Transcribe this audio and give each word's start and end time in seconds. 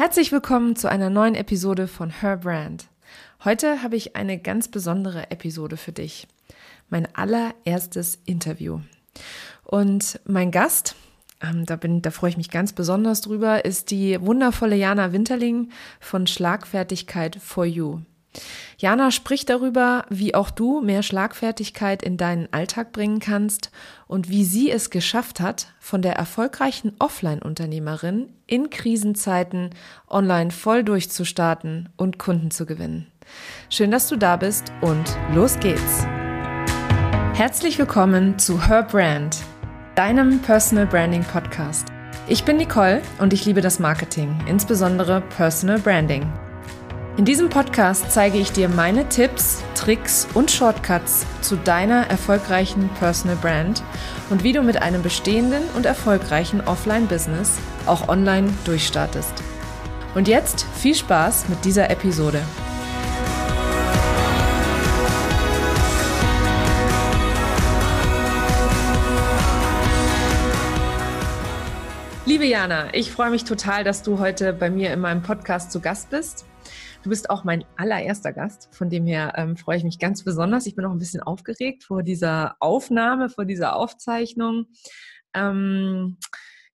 Herzlich 0.00 0.32
willkommen 0.32 0.76
zu 0.76 0.88
einer 0.90 1.10
neuen 1.10 1.34
Episode 1.34 1.86
von 1.86 2.08
Her 2.08 2.38
Brand. 2.38 2.86
Heute 3.44 3.82
habe 3.82 3.96
ich 3.96 4.16
eine 4.16 4.38
ganz 4.38 4.68
besondere 4.68 5.30
Episode 5.30 5.76
für 5.76 5.92
dich. 5.92 6.26
Mein 6.88 7.06
allererstes 7.14 8.18
Interview. 8.24 8.80
Und 9.62 10.18
mein 10.24 10.52
Gast, 10.52 10.96
ähm, 11.42 11.66
da, 11.66 11.76
bin, 11.76 12.00
da 12.00 12.10
freue 12.12 12.30
ich 12.30 12.38
mich 12.38 12.48
ganz 12.48 12.72
besonders 12.72 13.20
drüber, 13.20 13.66
ist 13.66 13.90
die 13.90 14.18
wundervolle 14.22 14.74
Jana 14.74 15.12
Winterling 15.12 15.68
von 16.00 16.26
Schlagfertigkeit 16.26 17.36
for 17.36 17.66
You. 17.66 18.00
Jana 18.78 19.10
spricht 19.10 19.50
darüber, 19.50 20.06
wie 20.08 20.34
auch 20.34 20.50
du 20.50 20.80
mehr 20.80 21.02
Schlagfertigkeit 21.02 22.02
in 22.02 22.16
deinen 22.16 22.48
Alltag 22.52 22.92
bringen 22.92 23.18
kannst 23.18 23.70
und 24.06 24.28
wie 24.28 24.44
sie 24.44 24.70
es 24.70 24.90
geschafft 24.90 25.40
hat, 25.40 25.68
von 25.80 26.00
der 26.00 26.14
erfolgreichen 26.14 26.94
Offline-Unternehmerin 26.98 28.28
in 28.46 28.70
Krisenzeiten 28.70 29.70
online 30.08 30.50
voll 30.50 30.82
durchzustarten 30.82 31.90
und 31.96 32.18
Kunden 32.18 32.50
zu 32.50 32.66
gewinnen. 32.66 33.06
Schön, 33.68 33.90
dass 33.90 34.08
du 34.08 34.16
da 34.16 34.36
bist 34.36 34.72
und 34.80 35.16
los 35.34 35.58
geht's. 35.60 36.06
Herzlich 37.34 37.78
willkommen 37.78 38.38
zu 38.38 38.66
Her 38.66 38.82
Brand, 38.82 39.38
deinem 39.94 40.40
Personal 40.40 40.86
Branding 40.86 41.24
Podcast. 41.24 41.88
Ich 42.28 42.44
bin 42.44 42.56
Nicole 42.56 43.02
und 43.18 43.32
ich 43.32 43.44
liebe 43.44 43.60
das 43.60 43.78
Marketing, 43.78 44.38
insbesondere 44.46 45.20
Personal 45.36 45.78
Branding. 45.78 46.30
In 47.20 47.26
diesem 47.26 47.50
Podcast 47.50 48.10
zeige 48.12 48.38
ich 48.38 48.50
dir 48.50 48.70
meine 48.70 49.06
Tipps, 49.10 49.62
Tricks 49.74 50.26
und 50.32 50.50
Shortcuts 50.50 51.26
zu 51.42 51.56
deiner 51.56 52.06
erfolgreichen 52.06 52.88
Personal 52.98 53.36
Brand 53.36 53.82
und 54.30 54.42
wie 54.42 54.54
du 54.54 54.62
mit 54.62 54.80
einem 54.80 55.02
bestehenden 55.02 55.62
und 55.76 55.84
erfolgreichen 55.84 56.62
Offline-Business 56.62 57.58
auch 57.84 58.08
online 58.08 58.48
durchstartest. 58.64 59.34
Und 60.14 60.28
jetzt 60.28 60.64
viel 60.78 60.94
Spaß 60.94 61.50
mit 61.50 61.62
dieser 61.66 61.90
Episode. 61.90 62.40
Liebe 72.24 72.46
Jana, 72.46 72.94
ich 72.94 73.12
freue 73.12 73.28
mich 73.28 73.44
total, 73.44 73.84
dass 73.84 74.02
du 74.02 74.18
heute 74.18 74.54
bei 74.54 74.70
mir 74.70 74.90
in 74.94 75.00
meinem 75.00 75.20
Podcast 75.20 75.70
zu 75.70 75.80
Gast 75.80 76.08
bist. 76.08 76.46
Du 77.02 77.08
bist 77.08 77.30
auch 77.30 77.44
mein 77.44 77.64
allererster 77.78 78.32
Gast, 78.32 78.68
von 78.72 78.90
dem 78.90 79.06
her 79.06 79.32
ähm, 79.36 79.56
freue 79.56 79.78
ich 79.78 79.84
mich 79.84 79.98
ganz 79.98 80.22
besonders. 80.22 80.66
Ich 80.66 80.76
bin 80.76 80.84
auch 80.84 80.90
ein 80.90 80.98
bisschen 80.98 81.22
aufgeregt 81.22 81.84
vor 81.84 82.02
dieser 82.02 82.56
Aufnahme, 82.60 83.30
vor 83.30 83.46
dieser 83.46 83.74
Aufzeichnung. 83.74 84.66
Ähm, 85.32 86.18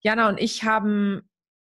Jana 0.00 0.28
und 0.28 0.40
ich 0.40 0.64
haben 0.64 1.22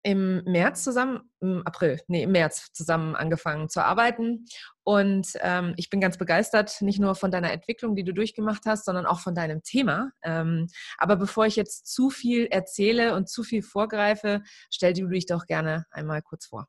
im 0.03 0.43
März 0.45 0.83
zusammen, 0.83 1.31
im 1.41 1.65
April, 1.65 2.01
nee, 2.09 2.25
im 2.25 2.33
März 2.33 2.73
zusammen 2.73 3.15
angefangen 3.15 3.69
zu 3.69 3.85
arbeiten. 3.85 4.47
Und 4.83 5.29
ähm, 5.43 5.75
ich 5.77 5.89
bin 5.89 6.01
ganz 6.01 6.19
begeistert, 6.19 6.81
nicht 6.81 6.99
nur 6.99 7.15
von 7.15 7.31
deiner 7.31 7.53
Entwicklung, 7.53 7.95
die 7.95 8.05
du 8.05 8.13
durchgemacht 8.13 8.63
hast, 8.67 8.85
sondern 8.85 9.07
auch 9.07 9.21
von 9.21 9.37
deinem 9.37 9.63
Thema. 9.63 10.11
Ähm, 10.25 10.67
aber 10.99 11.15
bevor 11.15 11.47
ich 11.47 11.55
jetzt 11.55 11.87
zu 11.87 12.11
viel 12.11 12.47
erzähle 12.47 13.15
und 13.15 13.29
zu 13.29 13.45
viel 13.45 13.63
vorgreife, 13.63 14.43
stell 14.71 14.95
du 14.95 15.07
dich 15.07 15.27
doch 15.27 15.47
gerne 15.47 15.87
einmal 15.93 16.23
kurz 16.23 16.47
vor. 16.47 16.67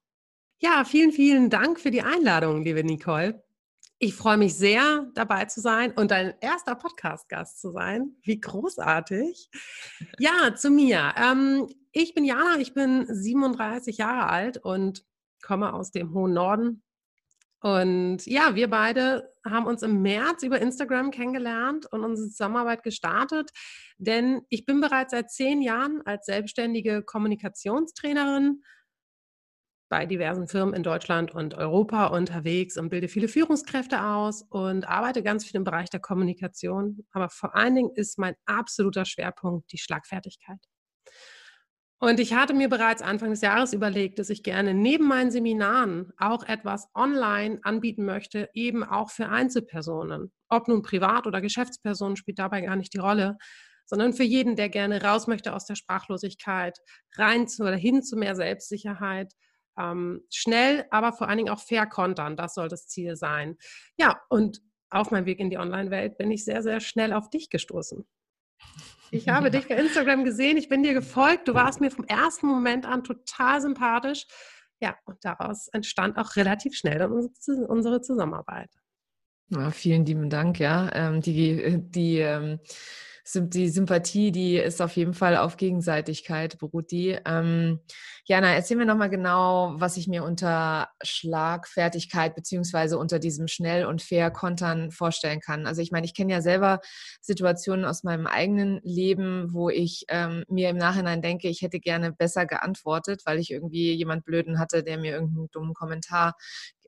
Ja, 0.63 0.83
vielen, 0.85 1.11
vielen 1.11 1.49
Dank 1.49 1.79
für 1.79 1.89
die 1.89 2.03
Einladung, 2.03 2.61
liebe 2.61 2.83
Nicole. 2.83 3.43
Ich 3.97 4.13
freue 4.13 4.37
mich 4.37 4.55
sehr, 4.55 5.07
dabei 5.15 5.45
zu 5.45 5.59
sein 5.59 5.91
und 5.93 6.11
dein 6.11 6.35
erster 6.39 6.75
Podcast-Gast 6.75 7.59
zu 7.59 7.71
sein. 7.71 8.15
Wie 8.21 8.39
großartig. 8.39 9.49
Ja, 10.19 10.53
zu 10.53 10.69
mir. 10.69 11.15
Ähm, 11.17 11.67
ich 11.91 12.13
bin 12.13 12.25
Jana, 12.25 12.59
ich 12.59 12.75
bin 12.75 13.07
37 13.09 13.97
Jahre 13.97 14.29
alt 14.29 14.57
und 14.57 15.03
komme 15.41 15.73
aus 15.73 15.89
dem 15.89 16.13
hohen 16.13 16.33
Norden. 16.33 16.83
Und 17.61 18.27
ja, 18.27 18.53
wir 18.53 18.69
beide 18.69 19.33
haben 19.43 19.65
uns 19.65 19.81
im 19.81 20.03
März 20.03 20.43
über 20.43 20.61
Instagram 20.61 21.09
kennengelernt 21.09 21.87
und 21.91 22.03
unsere 22.03 22.29
Zusammenarbeit 22.29 22.83
gestartet, 22.83 23.49
denn 23.97 24.41
ich 24.49 24.67
bin 24.67 24.79
bereits 24.79 25.09
seit 25.09 25.31
zehn 25.31 25.63
Jahren 25.63 26.03
als 26.05 26.27
selbstständige 26.27 27.01
Kommunikationstrainerin 27.01 28.61
bei 29.91 30.05
diversen 30.05 30.47
Firmen 30.47 30.73
in 30.73 30.83
Deutschland 30.83 31.35
und 31.35 31.53
Europa 31.53 32.07
unterwegs 32.07 32.77
und 32.77 32.87
bilde 32.87 33.09
viele 33.09 33.27
Führungskräfte 33.27 34.01
aus 34.01 34.41
und 34.49 34.87
arbeite 34.87 35.21
ganz 35.21 35.43
viel 35.43 35.57
im 35.57 35.65
Bereich 35.65 35.89
der 35.89 35.99
Kommunikation. 35.99 37.05
Aber 37.11 37.27
vor 37.27 37.55
allen 37.55 37.75
Dingen 37.75 37.91
ist 37.93 38.17
mein 38.17 38.35
absoluter 38.45 39.03
Schwerpunkt 39.03 39.69
die 39.73 39.77
Schlagfertigkeit. 39.77 40.59
Und 41.99 42.21
ich 42.21 42.33
hatte 42.33 42.53
mir 42.53 42.69
bereits 42.69 43.01
Anfang 43.01 43.31
des 43.31 43.41
Jahres 43.41 43.73
überlegt, 43.73 44.17
dass 44.17 44.29
ich 44.29 44.43
gerne 44.43 44.73
neben 44.73 45.09
meinen 45.09 45.29
Seminaren 45.29 46.13
auch 46.17 46.43
etwas 46.43 46.87
online 46.95 47.59
anbieten 47.63 48.05
möchte, 48.05 48.49
eben 48.53 48.85
auch 48.85 49.11
für 49.11 49.27
Einzelpersonen. 49.27 50.31
Ob 50.47 50.69
nun 50.69 50.83
Privat- 50.83 51.27
oder 51.27 51.41
Geschäftspersonen 51.41 52.15
spielt 52.15 52.39
dabei 52.39 52.61
gar 52.61 52.77
nicht 52.77 52.93
die 52.93 52.99
Rolle, 52.99 53.37
sondern 53.85 54.13
für 54.13 54.23
jeden, 54.23 54.55
der 54.55 54.69
gerne 54.69 55.03
raus 55.03 55.27
möchte 55.27 55.53
aus 55.53 55.65
der 55.65 55.75
Sprachlosigkeit, 55.75 56.79
rein 57.17 57.49
zu 57.49 57.63
oder 57.63 57.75
hin 57.75 58.01
zu 58.01 58.15
mehr 58.15 58.37
Selbstsicherheit 58.37 59.33
ähm, 59.77 60.23
schnell, 60.29 60.85
aber 60.91 61.13
vor 61.13 61.27
allen 61.27 61.37
Dingen 61.37 61.49
auch 61.49 61.59
fair 61.59 61.85
kontern. 61.85 62.35
Das 62.35 62.53
soll 62.53 62.67
das 62.67 62.87
Ziel 62.87 63.15
sein. 63.15 63.57
Ja, 63.97 64.21
und 64.29 64.61
auf 64.89 65.11
meinem 65.11 65.25
Weg 65.25 65.39
in 65.39 65.49
die 65.49 65.57
Online-Welt 65.57 66.17
bin 66.17 66.31
ich 66.31 66.43
sehr, 66.43 66.61
sehr 66.61 66.79
schnell 66.79 67.13
auf 67.13 67.29
dich 67.29 67.49
gestoßen. 67.49 68.05
Ich 69.11 69.27
habe 69.29 69.45
ja. 69.45 69.49
dich 69.51 69.67
bei 69.67 69.75
Instagram 69.75 70.23
gesehen, 70.23 70.57
ich 70.57 70.69
bin 70.69 70.83
dir 70.83 70.93
gefolgt, 70.93 71.47
du 71.47 71.53
warst 71.53 71.81
mir 71.81 71.91
vom 71.91 72.05
ersten 72.05 72.47
Moment 72.47 72.85
an 72.85 73.03
total 73.03 73.61
sympathisch. 73.61 74.25
Ja, 74.79 74.97
und 75.05 75.23
daraus 75.23 75.67
entstand 75.69 76.17
auch 76.17 76.35
relativ 76.35 76.75
schnell 76.75 76.97
dann 76.97 77.11
unsere 77.11 78.01
Zusammenarbeit. 78.01 78.71
Ja, 79.49 79.69
vielen 79.69 80.05
lieben 80.05 80.29
Dank, 80.29 80.59
ja. 80.59 80.89
Ähm, 80.93 81.21
die 81.21 81.77
die 81.77 82.19
ähm 82.19 82.59
die 83.25 83.69
Sympathie, 83.69 84.31
die 84.31 84.57
ist 84.57 84.81
auf 84.81 84.95
jeden 84.95 85.13
Fall 85.13 85.37
auf 85.37 85.57
Gegenseitigkeit, 85.57 86.57
beruht 86.57 86.91
die. 86.91 87.17
Ähm, 87.25 87.79
Jana, 88.25 88.53
erzähl 88.53 88.77
mir 88.77 88.85
nochmal 88.85 89.09
genau, 89.09 89.73
was 89.75 89.97
ich 89.97 90.07
mir 90.07 90.23
unter 90.23 90.89
Schlagfertigkeit 91.03 92.35
beziehungsweise 92.35 92.97
unter 92.97 93.19
diesem 93.19 93.47
schnell 93.47 93.85
und 93.85 94.01
fair 94.01 94.31
Kontern 94.31 94.91
vorstellen 94.91 95.39
kann. 95.39 95.67
Also 95.67 95.81
ich 95.81 95.91
meine, 95.91 96.05
ich 96.05 96.13
kenne 96.13 96.33
ja 96.33 96.41
selber 96.41 96.79
Situationen 97.21 97.85
aus 97.85 98.03
meinem 98.03 98.27
eigenen 98.27 98.79
Leben, 98.83 99.53
wo 99.53 99.69
ich 99.69 100.05
ähm, 100.09 100.43
mir 100.47 100.69
im 100.69 100.77
Nachhinein 100.77 101.21
denke, 101.21 101.47
ich 101.47 101.61
hätte 101.61 101.79
gerne 101.79 102.11
besser 102.11 102.45
geantwortet, 102.45 103.21
weil 103.25 103.39
ich 103.39 103.51
irgendwie 103.51 103.93
jemand 103.93 104.25
Blöden 104.25 104.59
hatte, 104.59 104.83
der 104.83 104.97
mir 104.97 105.13
irgendeinen 105.13 105.49
dummen 105.51 105.73
Kommentar 105.73 106.35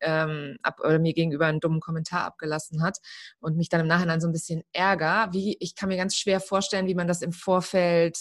ähm, 0.03 0.57
ab, 0.61 0.79
oder 0.79 0.99
mir 0.99 1.13
gegenüber 1.13 1.47
einen 1.47 1.59
dummen 1.59 1.79
Kommentar 1.79 2.25
abgelassen 2.25 2.83
hat 2.83 2.99
und 3.39 3.57
mich 3.57 3.69
dann 3.69 3.81
im 3.81 3.87
Nachhinein 3.87 4.21
so 4.21 4.27
ein 4.27 4.33
bisschen 4.33 4.63
ärger. 4.73 5.29
Wie, 5.31 5.57
ich 5.59 5.75
kann 5.75 5.89
mir 5.89 5.97
ganz 5.97 6.15
schwer 6.15 6.39
vorstellen, 6.39 6.87
wie 6.87 6.95
man 6.95 7.07
das 7.07 7.21
im 7.21 7.31
Vorfeld 7.31 8.17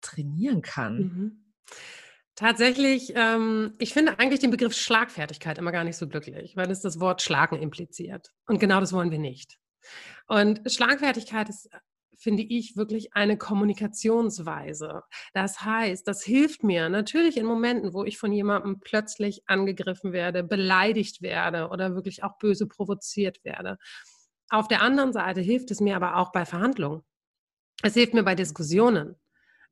trainieren 0.00 0.62
kann. 0.62 0.98
Mhm. 0.98 1.44
Tatsächlich, 2.34 3.12
ähm, 3.16 3.74
ich 3.78 3.92
finde 3.92 4.20
eigentlich 4.20 4.38
den 4.38 4.52
Begriff 4.52 4.72
Schlagfertigkeit 4.72 5.58
immer 5.58 5.72
gar 5.72 5.82
nicht 5.82 5.96
so 5.96 6.06
glücklich, 6.06 6.56
weil 6.56 6.70
es 6.70 6.80
das 6.80 7.00
Wort 7.00 7.20
Schlagen 7.20 7.60
impliziert. 7.60 8.32
Und 8.46 8.60
genau 8.60 8.78
das 8.78 8.92
wollen 8.92 9.10
wir 9.10 9.18
nicht. 9.18 9.58
Und 10.28 10.60
Schlagfertigkeit 10.70 11.48
ist 11.48 11.68
finde 12.18 12.42
ich, 12.42 12.76
wirklich 12.76 13.14
eine 13.14 13.38
Kommunikationsweise. 13.38 15.02
Das 15.32 15.62
heißt, 15.62 16.06
das 16.06 16.22
hilft 16.22 16.64
mir 16.64 16.88
natürlich 16.88 17.36
in 17.36 17.46
Momenten, 17.46 17.94
wo 17.94 18.04
ich 18.04 18.18
von 18.18 18.32
jemandem 18.32 18.80
plötzlich 18.80 19.42
angegriffen 19.46 20.12
werde, 20.12 20.42
beleidigt 20.42 21.22
werde 21.22 21.68
oder 21.68 21.94
wirklich 21.94 22.24
auch 22.24 22.36
böse 22.38 22.66
provoziert 22.66 23.44
werde. 23.44 23.78
Auf 24.50 24.68
der 24.68 24.82
anderen 24.82 25.12
Seite 25.12 25.40
hilft 25.40 25.70
es 25.70 25.80
mir 25.80 25.96
aber 25.96 26.16
auch 26.16 26.32
bei 26.32 26.44
Verhandlungen. 26.44 27.02
Es 27.82 27.94
hilft 27.94 28.14
mir 28.14 28.24
bei 28.24 28.34
Diskussionen. 28.34 29.16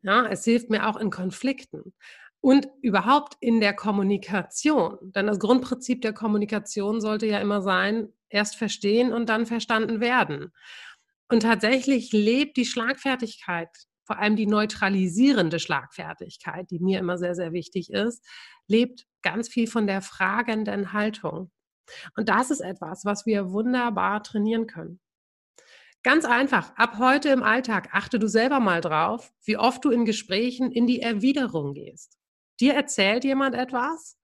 Ja, 0.02 0.26
es 0.26 0.44
hilft 0.44 0.70
mir 0.70 0.88
auch 0.88 0.96
in 0.96 1.10
Konflikten 1.10 1.94
und 2.40 2.68
überhaupt 2.80 3.36
in 3.40 3.60
der 3.60 3.74
Kommunikation. 3.74 4.98
Denn 5.00 5.26
das 5.26 5.40
Grundprinzip 5.40 6.02
der 6.02 6.12
Kommunikation 6.12 7.00
sollte 7.00 7.26
ja 7.26 7.40
immer 7.40 7.60
sein, 7.62 8.12
erst 8.28 8.56
verstehen 8.56 9.12
und 9.12 9.28
dann 9.28 9.46
verstanden 9.46 10.00
werden. 10.00 10.52
Und 11.28 11.40
tatsächlich 11.40 12.12
lebt 12.12 12.56
die 12.56 12.64
Schlagfertigkeit, 12.64 13.69
vor 14.05 14.19
allem 14.19 14.37
die 14.37 14.46
neutralisierende 14.46 15.58
Schlagfertigkeit, 15.58 16.70
die 16.70 16.78
mir 16.78 17.00
immer 17.00 17.19
sehr, 17.19 17.34
sehr 17.34 17.52
wichtig 17.52 17.90
ist, 17.90 18.25
lebt 18.69 19.06
ganz 19.23 19.49
viel 19.49 19.67
von 19.67 19.87
der 19.87 20.02
fragenden 20.02 20.93
Haltung. 20.93 21.50
Und 22.17 22.28
das 22.28 22.50
ist 22.50 22.61
etwas, 22.61 23.05
was 23.05 23.26
wir 23.26 23.50
wunderbar 23.50 24.23
trainieren 24.23 24.67
können. 24.67 25.00
Ganz 26.05 26.25
einfach, 26.25 26.73
ab 26.76 26.99
heute 26.99 27.31
im 27.31 27.43
Alltag 27.43 27.88
achte 27.93 28.20
du 28.20 28.28
selber 28.28 28.61
mal 28.61 28.81
drauf, 28.81 29.32
wie 29.44 29.56
oft 29.56 29.84
du 29.84 29.90
in 29.90 30.05
Gesprächen 30.05 30.70
in 30.70 30.87
die 30.87 31.00
Erwiderung 31.00 31.75
gehst. 31.75 32.17
Dir 32.61 32.75
erzählt 32.75 33.25
jemand 33.25 33.56
etwas 33.56 34.17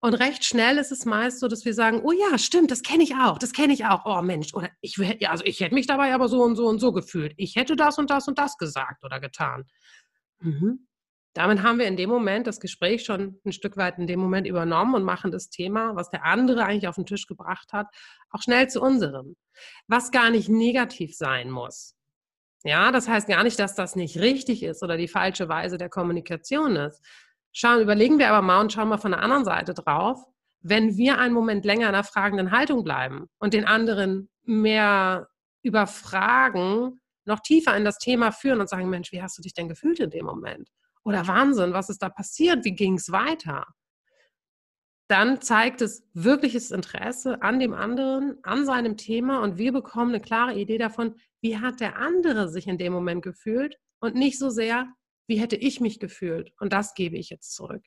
und 0.00 0.14
recht 0.14 0.44
schnell 0.44 0.78
ist 0.78 0.92
es 0.92 1.04
meist 1.04 1.40
so, 1.40 1.48
dass 1.48 1.64
wir 1.64 1.74
sagen, 1.74 2.02
oh 2.04 2.12
ja, 2.12 2.38
stimmt, 2.38 2.70
das 2.70 2.82
kenne 2.82 3.02
ich 3.02 3.14
auch, 3.16 3.38
das 3.38 3.52
kenne 3.52 3.72
ich 3.72 3.86
auch. 3.86 4.04
Oh 4.04 4.22
Mensch, 4.22 4.52
oder 4.54 4.70
ich 4.80 4.98
also 5.28 5.44
ich 5.44 5.60
hätte 5.60 5.74
mich 5.74 5.86
dabei 5.86 6.14
aber 6.14 6.28
so 6.28 6.42
und 6.42 6.56
so 6.56 6.66
und 6.66 6.78
so 6.78 6.92
gefühlt. 6.92 7.32
Ich 7.36 7.56
hätte 7.56 7.76
das 7.76 7.98
und 7.98 8.10
das 8.10 8.28
und 8.28 8.38
das 8.38 8.56
gesagt 8.58 9.04
oder 9.04 9.20
getan. 9.20 9.64
Mhm. 10.40 10.86
Damit 11.32 11.62
haben 11.62 11.78
wir 11.78 11.86
in 11.86 11.98
dem 11.98 12.08
Moment 12.08 12.46
das 12.46 12.60
Gespräch 12.60 13.04
schon 13.04 13.38
ein 13.44 13.52
Stück 13.52 13.76
weit 13.76 13.98
in 13.98 14.06
dem 14.06 14.18
Moment 14.18 14.46
übernommen 14.46 14.94
und 14.94 15.02
machen 15.02 15.30
das 15.30 15.50
Thema, 15.50 15.94
was 15.94 16.08
der 16.08 16.24
andere 16.24 16.64
eigentlich 16.64 16.88
auf 16.88 16.94
den 16.94 17.04
Tisch 17.04 17.26
gebracht 17.26 17.74
hat, 17.74 17.88
auch 18.30 18.40
schnell 18.40 18.70
zu 18.70 18.80
unserem. 18.80 19.36
Was 19.86 20.10
gar 20.10 20.30
nicht 20.30 20.48
negativ 20.48 21.14
sein 21.14 21.50
muss. 21.50 21.94
Ja, 22.64 22.90
das 22.90 23.06
heißt 23.06 23.28
gar 23.28 23.44
nicht, 23.44 23.58
dass 23.58 23.74
das 23.74 23.96
nicht 23.96 24.18
richtig 24.18 24.62
ist 24.62 24.82
oder 24.82 24.96
die 24.96 25.08
falsche 25.08 25.48
Weise 25.48 25.76
der 25.76 25.90
Kommunikation 25.90 26.74
ist. 26.76 27.04
Schauen, 27.58 27.80
überlegen 27.80 28.18
wir 28.18 28.28
aber 28.28 28.42
mal 28.42 28.60
und 28.60 28.70
schauen 28.70 28.90
mal 28.90 28.98
von 28.98 29.12
der 29.12 29.22
anderen 29.22 29.46
Seite 29.46 29.72
drauf. 29.72 30.22
Wenn 30.60 30.98
wir 30.98 31.18
einen 31.18 31.32
Moment 31.32 31.64
länger 31.64 31.88
in 31.88 31.94
einer 31.94 32.04
fragenden 32.04 32.50
Haltung 32.50 32.84
bleiben 32.84 33.30
und 33.38 33.54
den 33.54 33.64
anderen 33.64 34.28
mehr 34.42 35.30
überfragen, 35.62 37.00
noch 37.24 37.40
tiefer 37.40 37.74
in 37.74 37.86
das 37.86 37.96
Thema 37.96 38.30
führen 38.30 38.60
und 38.60 38.68
sagen, 38.68 38.90
Mensch, 38.90 39.10
wie 39.10 39.22
hast 39.22 39.38
du 39.38 39.42
dich 39.42 39.54
denn 39.54 39.70
gefühlt 39.70 40.00
in 40.00 40.10
dem 40.10 40.26
Moment? 40.26 40.68
Oder 41.02 41.26
Wahnsinn, 41.28 41.72
was 41.72 41.88
ist 41.88 42.02
da 42.02 42.10
passiert? 42.10 42.62
Wie 42.66 42.74
ging 42.74 42.96
es 42.96 43.10
weiter? 43.10 43.64
Dann 45.08 45.40
zeigt 45.40 45.80
es 45.80 46.06
wirkliches 46.12 46.70
Interesse 46.70 47.40
an 47.40 47.58
dem 47.58 47.72
anderen, 47.72 48.36
an 48.42 48.66
seinem 48.66 48.98
Thema 48.98 49.42
und 49.42 49.56
wir 49.56 49.72
bekommen 49.72 50.10
eine 50.10 50.20
klare 50.20 50.52
Idee 50.52 50.76
davon, 50.76 51.14
wie 51.40 51.56
hat 51.56 51.80
der 51.80 51.96
andere 51.96 52.50
sich 52.50 52.66
in 52.66 52.76
dem 52.76 52.92
Moment 52.92 53.22
gefühlt 53.22 53.78
und 54.00 54.14
nicht 54.14 54.38
so 54.38 54.50
sehr, 54.50 54.92
wie 55.26 55.38
hätte 55.40 55.56
ich 55.56 55.80
mich 55.80 55.98
gefühlt 55.98 56.52
und 56.60 56.72
das 56.72 56.94
gebe 56.94 57.16
ich 57.16 57.30
jetzt 57.30 57.54
zurück. 57.54 57.82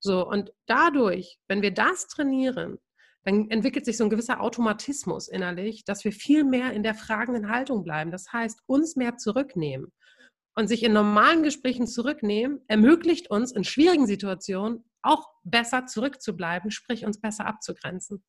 So, 0.00 0.26
und 0.26 0.52
dadurch, 0.66 1.38
wenn 1.48 1.62
wir 1.62 1.72
das 1.72 2.06
trainieren, 2.06 2.78
dann 3.24 3.50
entwickelt 3.50 3.84
sich 3.84 3.96
so 3.96 4.04
ein 4.04 4.10
gewisser 4.10 4.40
Automatismus 4.40 5.26
innerlich, 5.26 5.84
dass 5.84 6.04
wir 6.04 6.12
viel 6.12 6.44
mehr 6.44 6.72
in 6.72 6.84
der 6.84 6.94
fragenden 6.94 7.50
Haltung 7.50 7.82
bleiben. 7.82 8.12
Das 8.12 8.32
heißt, 8.32 8.60
uns 8.66 8.94
mehr 8.94 9.16
zurücknehmen 9.16 9.92
und 10.54 10.68
sich 10.68 10.84
in 10.84 10.92
normalen 10.92 11.42
Gesprächen 11.42 11.88
zurücknehmen, 11.88 12.60
ermöglicht 12.68 13.28
uns 13.28 13.52
in 13.52 13.64
schwierigen 13.64 14.06
Situationen 14.06 14.84
auch 15.02 15.28
besser 15.42 15.86
zurückzubleiben, 15.86 16.70
sprich 16.70 17.04
uns 17.04 17.20
besser 17.20 17.46
abzugrenzen. 17.46 18.24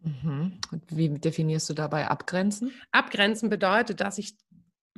Mhm. 0.00 0.60
Wie 0.90 1.08
definierst 1.08 1.68
du 1.70 1.74
dabei 1.74 2.08
abgrenzen? 2.08 2.72
Abgrenzen 2.92 3.48
bedeutet, 3.48 4.00
dass 4.00 4.18
ich 4.18 4.36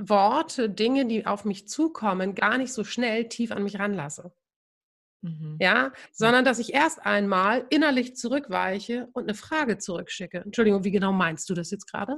Worte, 0.09 0.71
Dinge, 0.71 1.07
die 1.07 1.27
auf 1.27 1.45
mich 1.45 1.69
zukommen, 1.69 2.35
gar 2.35 2.59
nicht 2.59 2.73
so 2.73 2.85
schnell 2.85 3.29
tief 3.29 3.53
an 3.53 3.63
mich 3.63 3.79
ranlasse. 3.79 4.33
Mhm. 5.23 5.59
Ja, 5.61 5.93
sondern 6.13 6.45
dass 6.45 6.59
ich 6.59 6.73
erst 6.73 7.05
einmal 7.05 7.67
innerlich 7.69 8.17
zurückweiche 8.17 9.09
und 9.13 9.25
eine 9.25 9.35
Frage 9.35 9.79
zurückschicke. 9.79 10.39
Entschuldigung, 10.39 10.85
wie 10.85 10.91
genau 10.91 11.13
meinst 11.13 11.51
du 11.51 11.55
das 11.55 11.71
jetzt 11.71 11.87
gerade? 11.91 12.17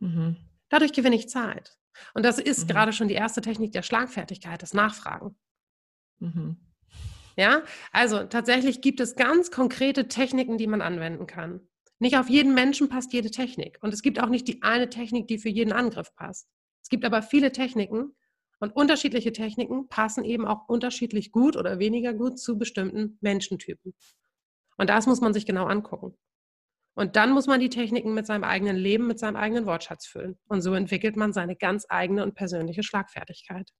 Mhm. 0.00 0.36
Dadurch 0.68 0.92
gewinne 0.92 1.16
ich 1.16 1.28
Zeit. 1.28 1.76
Und 2.14 2.24
das 2.24 2.38
ist 2.38 2.64
mhm. 2.64 2.68
gerade 2.68 2.92
schon 2.92 3.08
die 3.08 3.14
erste 3.14 3.40
Technik 3.40 3.72
der 3.72 3.82
Schlagfertigkeit, 3.82 4.62
das 4.62 4.74
Nachfragen. 4.74 5.36
Mhm. 6.18 6.56
Ja, 7.36 7.62
also 7.92 8.24
tatsächlich 8.24 8.80
gibt 8.80 9.00
es 9.00 9.14
ganz 9.14 9.50
konkrete 9.50 10.08
Techniken, 10.08 10.58
die 10.58 10.66
man 10.66 10.82
anwenden 10.82 11.26
kann. 11.26 11.60
Nicht 11.98 12.18
auf 12.18 12.28
jeden 12.28 12.52
Menschen 12.52 12.88
passt 12.88 13.12
jede 13.12 13.30
Technik. 13.30 13.78
Und 13.80 13.94
es 13.94 14.02
gibt 14.02 14.20
auch 14.20 14.28
nicht 14.28 14.48
die 14.48 14.62
eine 14.62 14.90
Technik, 14.90 15.28
die 15.28 15.38
für 15.38 15.48
jeden 15.48 15.72
Angriff 15.72 16.14
passt. 16.14 16.48
Es 16.82 16.88
gibt 16.88 17.04
aber 17.04 17.22
viele 17.22 17.52
Techniken 17.52 18.14
und 18.60 18.76
unterschiedliche 18.76 19.32
Techniken 19.32 19.88
passen 19.88 20.24
eben 20.24 20.46
auch 20.46 20.68
unterschiedlich 20.68 21.32
gut 21.32 21.56
oder 21.56 21.78
weniger 21.78 22.14
gut 22.14 22.38
zu 22.38 22.58
bestimmten 22.58 23.18
Menschentypen. 23.20 23.94
Und 24.76 24.90
das 24.90 25.06
muss 25.06 25.20
man 25.20 25.34
sich 25.34 25.46
genau 25.46 25.66
angucken. 25.66 26.16
Und 26.94 27.16
dann 27.16 27.32
muss 27.32 27.46
man 27.46 27.60
die 27.60 27.70
Techniken 27.70 28.14
mit 28.14 28.26
seinem 28.26 28.44
eigenen 28.44 28.76
Leben, 28.76 29.06
mit 29.06 29.18
seinem 29.18 29.36
eigenen 29.36 29.66
Wortschatz 29.66 30.06
füllen. 30.06 30.38
Und 30.46 30.60
so 30.60 30.74
entwickelt 30.74 31.16
man 31.16 31.32
seine 31.32 31.56
ganz 31.56 31.86
eigene 31.88 32.22
und 32.22 32.34
persönliche 32.34 32.82
Schlagfertigkeit. 32.82 33.70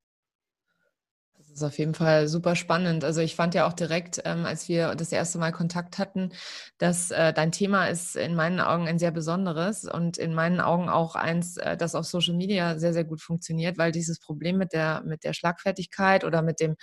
Ist 1.54 1.64
auf 1.64 1.76
jeden 1.78 1.92
Fall 1.94 2.28
super 2.28 2.56
spannend. 2.56 3.04
Also 3.04 3.20
ich 3.20 3.36
fand 3.36 3.54
ja 3.54 3.66
auch 3.66 3.74
direkt, 3.74 4.22
ähm, 4.24 4.46
als 4.46 4.70
wir 4.70 4.94
das 4.94 5.12
erste 5.12 5.36
Mal 5.38 5.52
Kontakt 5.52 5.98
hatten, 5.98 6.30
dass 6.78 7.10
äh, 7.10 7.34
dein 7.34 7.52
Thema 7.52 7.88
ist 7.88 8.16
in 8.16 8.34
meinen 8.34 8.58
Augen 8.58 8.88
ein 8.88 8.98
sehr 8.98 9.10
besonderes 9.10 9.84
und 9.84 10.16
in 10.16 10.32
meinen 10.32 10.60
Augen 10.60 10.88
auch 10.88 11.14
eins, 11.14 11.58
äh, 11.58 11.76
das 11.76 11.94
auf 11.94 12.06
Social 12.06 12.34
Media 12.36 12.78
sehr, 12.78 12.94
sehr 12.94 13.04
gut 13.04 13.20
funktioniert, 13.20 13.76
weil 13.76 13.92
dieses 13.92 14.18
Problem 14.18 14.56
mit 14.56 14.72
der, 14.72 15.02
mit 15.04 15.24
der 15.24 15.34
Schlagfertigkeit 15.34 16.24
oder 16.24 16.40
mit 16.40 16.58
dem 16.58 16.76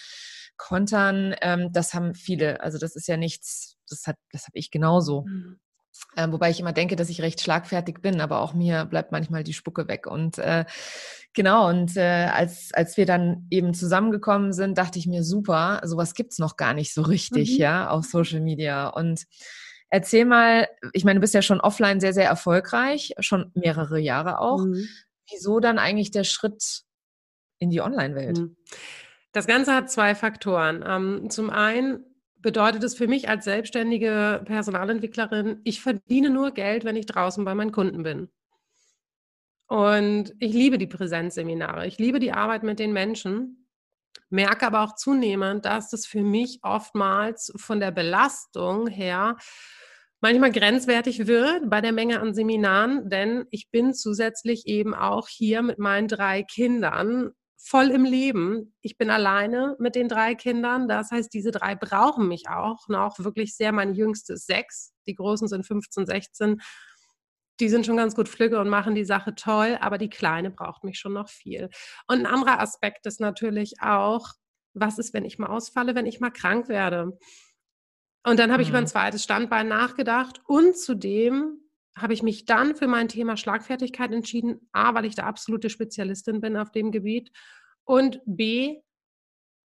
Kontern, 0.55 1.33
ähm, 1.41 1.69
das 1.73 1.95
haben 1.95 2.13
viele. 2.13 2.61
Also 2.61 2.77
das 2.77 2.95
ist 2.95 3.07
ja 3.07 3.17
nichts, 3.17 3.75
das, 3.89 4.03
das 4.31 4.43
habe 4.45 4.57
ich 4.59 4.69
genauso. 4.69 5.23
Mhm. 5.23 5.59
Äh, 6.15 6.31
wobei 6.31 6.49
ich 6.49 6.59
immer 6.59 6.73
denke, 6.73 6.95
dass 6.95 7.09
ich 7.09 7.21
recht 7.21 7.41
schlagfertig 7.41 8.01
bin, 8.01 8.21
aber 8.21 8.41
auch 8.41 8.53
mir 8.53 8.85
bleibt 8.85 9.11
manchmal 9.11 9.43
die 9.43 9.53
Spucke 9.53 9.87
weg. 9.87 10.07
Und 10.07 10.37
äh, 10.37 10.65
genau, 11.33 11.69
und 11.69 11.95
äh, 11.97 12.29
als, 12.31 12.73
als 12.73 12.97
wir 12.97 13.05
dann 13.05 13.47
eben 13.49 13.73
zusammengekommen 13.73 14.53
sind, 14.53 14.77
dachte 14.77 14.99
ich 14.99 15.07
mir, 15.07 15.23
super, 15.23 15.81
sowas 15.83 16.13
gibt 16.13 16.33
es 16.33 16.39
noch 16.39 16.57
gar 16.57 16.73
nicht 16.73 16.93
so 16.93 17.01
richtig, 17.01 17.53
mhm. 17.53 17.57
ja, 17.57 17.89
auf 17.89 18.05
Social 18.05 18.41
Media. 18.41 18.87
Und 18.87 19.25
erzähl 19.89 20.25
mal, 20.25 20.67
ich 20.93 21.05
meine, 21.05 21.19
du 21.19 21.21
bist 21.21 21.33
ja 21.33 21.41
schon 21.41 21.61
offline 21.61 21.99
sehr, 21.99 22.13
sehr 22.13 22.27
erfolgreich, 22.27 23.13
schon 23.19 23.51
mehrere 23.53 23.99
Jahre 23.99 24.39
auch. 24.39 24.65
Mhm. 24.65 24.87
Wieso 25.31 25.59
dann 25.59 25.77
eigentlich 25.77 26.11
der 26.11 26.23
Schritt 26.23 26.81
in 27.59 27.69
die 27.69 27.81
Online-Welt? 27.81 28.39
Mhm. 28.39 28.55
Das 29.31 29.45
Ganze 29.45 29.75
hat 29.75 29.91
zwei 29.91 30.15
Faktoren. 30.15 30.83
Ähm, 30.87 31.29
zum 31.29 31.51
einen 31.51 32.03
bedeutet 32.41 32.83
es 32.83 32.95
für 32.95 33.07
mich 33.07 33.29
als 33.29 33.45
selbstständige 33.45 34.41
Personalentwicklerin, 34.45 35.61
ich 35.63 35.81
verdiene 35.81 36.29
nur 36.29 36.51
Geld, 36.51 36.85
wenn 36.85 36.95
ich 36.95 37.05
draußen 37.05 37.43
bei 37.45 37.55
meinen 37.55 37.71
Kunden 37.71 38.03
bin. 38.03 38.29
Und 39.67 40.33
ich 40.39 40.53
liebe 40.53 40.77
die 40.77 40.87
Präsenzseminare, 40.87 41.85
ich 41.85 41.99
liebe 41.99 42.19
die 42.19 42.31
Arbeit 42.31 42.63
mit 42.63 42.79
den 42.79 42.91
Menschen, 42.91 43.67
merke 44.29 44.65
aber 44.65 44.81
auch 44.81 44.95
zunehmend, 44.95 45.65
dass 45.65 45.89
das 45.89 46.05
für 46.05 46.21
mich 46.23 46.59
oftmals 46.63 47.53
von 47.55 47.79
der 47.79 47.91
Belastung 47.91 48.87
her 48.87 49.37
manchmal 50.21 50.51
grenzwertig 50.51 51.27
wird 51.27 51.69
bei 51.69 51.81
der 51.81 51.91
Menge 51.91 52.19
an 52.19 52.33
Seminaren, 52.33 53.09
denn 53.09 53.45
ich 53.51 53.69
bin 53.71 53.93
zusätzlich 53.93 54.65
eben 54.67 54.93
auch 54.93 55.27
hier 55.27 55.61
mit 55.61 55.79
meinen 55.79 56.07
drei 56.07 56.43
Kindern 56.43 57.31
voll 57.61 57.91
im 57.91 58.05
Leben. 58.05 58.73
Ich 58.81 58.97
bin 58.97 59.09
alleine 59.09 59.75
mit 59.79 59.95
den 59.95 60.07
drei 60.07 60.33
Kindern. 60.33 60.87
Das 60.87 61.11
heißt, 61.11 61.33
diese 61.33 61.51
drei 61.51 61.75
brauchen 61.75 62.27
mich 62.27 62.47
auch 62.49 62.87
noch 62.87 63.19
wirklich 63.19 63.55
sehr. 63.55 63.73
Mein 63.73 63.93
jüngstes 63.93 64.45
sechs, 64.45 64.93
die 65.07 65.13
großen 65.13 65.47
sind 65.47 65.67
15, 65.67 66.05
16. 66.05 66.61
Die 67.59 67.69
sind 67.69 67.85
schon 67.85 67.97
ganz 67.97 68.15
gut 68.15 68.29
flügge 68.29 68.59
und 68.59 68.69
machen 68.69 68.95
die 68.95 69.03
Sache 69.03 69.35
toll, 69.35 69.77
aber 69.81 69.97
die 69.97 70.09
Kleine 70.09 70.49
braucht 70.49 70.85
mich 70.85 70.97
schon 70.97 71.13
noch 71.13 71.27
viel. 71.27 71.69
Und 72.07 72.19
ein 72.19 72.25
anderer 72.25 72.61
Aspekt 72.61 73.05
ist 73.05 73.19
natürlich 73.19 73.81
auch, 73.81 74.29
was 74.73 74.97
ist, 74.97 75.13
wenn 75.13 75.25
ich 75.25 75.37
mal 75.37 75.47
ausfalle, 75.47 75.93
wenn 75.93 76.05
ich 76.05 76.21
mal 76.21 76.29
krank 76.29 76.69
werde? 76.69 77.17
Und 78.25 78.39
dann 78.39 78.51
habe 78.51 78.59
mhm. 78.59 78.63
ich 78.63 78.69
über 78.69 78.77
ein 78.77 78.85
mhm. 78.85 78.89
zweites 78.89 79.23
Standbein 79.23 79.67
nachgedacht 79.67 80.41
und 80.47 80.77
zudem 80.77 81.59
habe 81.97 82.13
ich 82.13 82.23
mich 82.23 82.45
dann 82.45 82.75
für 82.75 82.87
mein 82.87 83.09
Thema 83.09 83.35
Schlagfertigkeit 83.35 84.11
entschieden. 84.13 84.69
A, 84.71 84.93
weil 84.93 85.05
ich 85.05 85.15
da 85.15 85.23
absolute 85.23 85.69
Spezialistin 85.69 86.39
bin 86.39 86.55
auf 86.55 86.71
dem 86.71 86.91
Gebiet. 86.91 87.31
Und 87.89 88.21
B, 88.27 88.83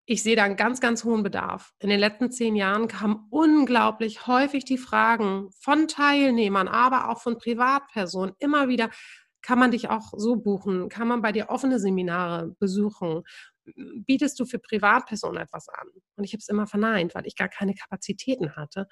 ich 0.05 0.23
sehe 0.23 0.37
da 0.37 0.45
einen 0.45 0.57
ganz, 0.57 0.83
ganz 0.83 1.05
hohen 1.05 1.23
Bedarf. 1.23 1.73
In 1.79 1.89
den 1.89 1.99
letzten 1.99 2.31
zehn 2.31 2.55
Jahren 2.55 2.87
kamen 2.87 3.27
unglaublich 3.31 4.27
häufig 4.27 4.67
die 4.67 4.77
Fragen 4.77 5.49
von 5.63 5.89
Teilnehmern, 5.89 6.69
aber 6.69 7.09
auch 7.09 7.23
von 7.23 7.39
Privatpersonen 7.39 8.35
immer 8.39 8.69
wieder, 8.69 8.91
kann 9.41 9.59
man 9.59 9.71
dich 9.71 9.89
auch 9.89 10.13
so 10.15 10.37
buchen? 10.37 10.91
Kann 10.91 11.09
man 11.09 11.23
bei 11.23 11.33
dir 11.33 11.49
offene 11.49 11.81
Seminare 11.81 12.55
besuchen? 12.59 13.23
Bietest 14.05 14.39
du 14.39 14.45
für 14.45 14.59
Privatpersonen 14.59 15.41
etwas 15.41 15.71
an? 15.71 15.89
Und 16.17 16.25
ich 16.25 16.35
habe 16.35 16.41
es 16.41 16.49
immer 16.51 16.67
verneint, 16.67 17.15
weil 17.15 17.27
ich 17.27 17.37
gar 17.37 17.49
keine 17.49 17.73
Kapazitäten 17.73 18.55
hatte. 18.55 18.87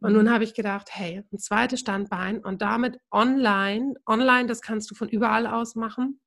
Und 0.00 0.14
nun 0.14 0.24
mhm. 0.24 0.30
habe 0.30 0.42
ich 0.42 0.54
gedacht, 0.54 0.88
hey, 0.90 1.22
ein 1.32 1.38
zweites 1.38 1.78
Standbein 1.78 2.44
und 2.44 2.60
damit 2.60 2.98
online. 3.12 3.94
Online, 4.04 4.48
das 4.48 4.62
kannst 4.62 4.90
du 4.90 4.96
von 4.96 5.08
überall 5.08 5.46
aus 5.46 5.76
machen. 5.76 6.20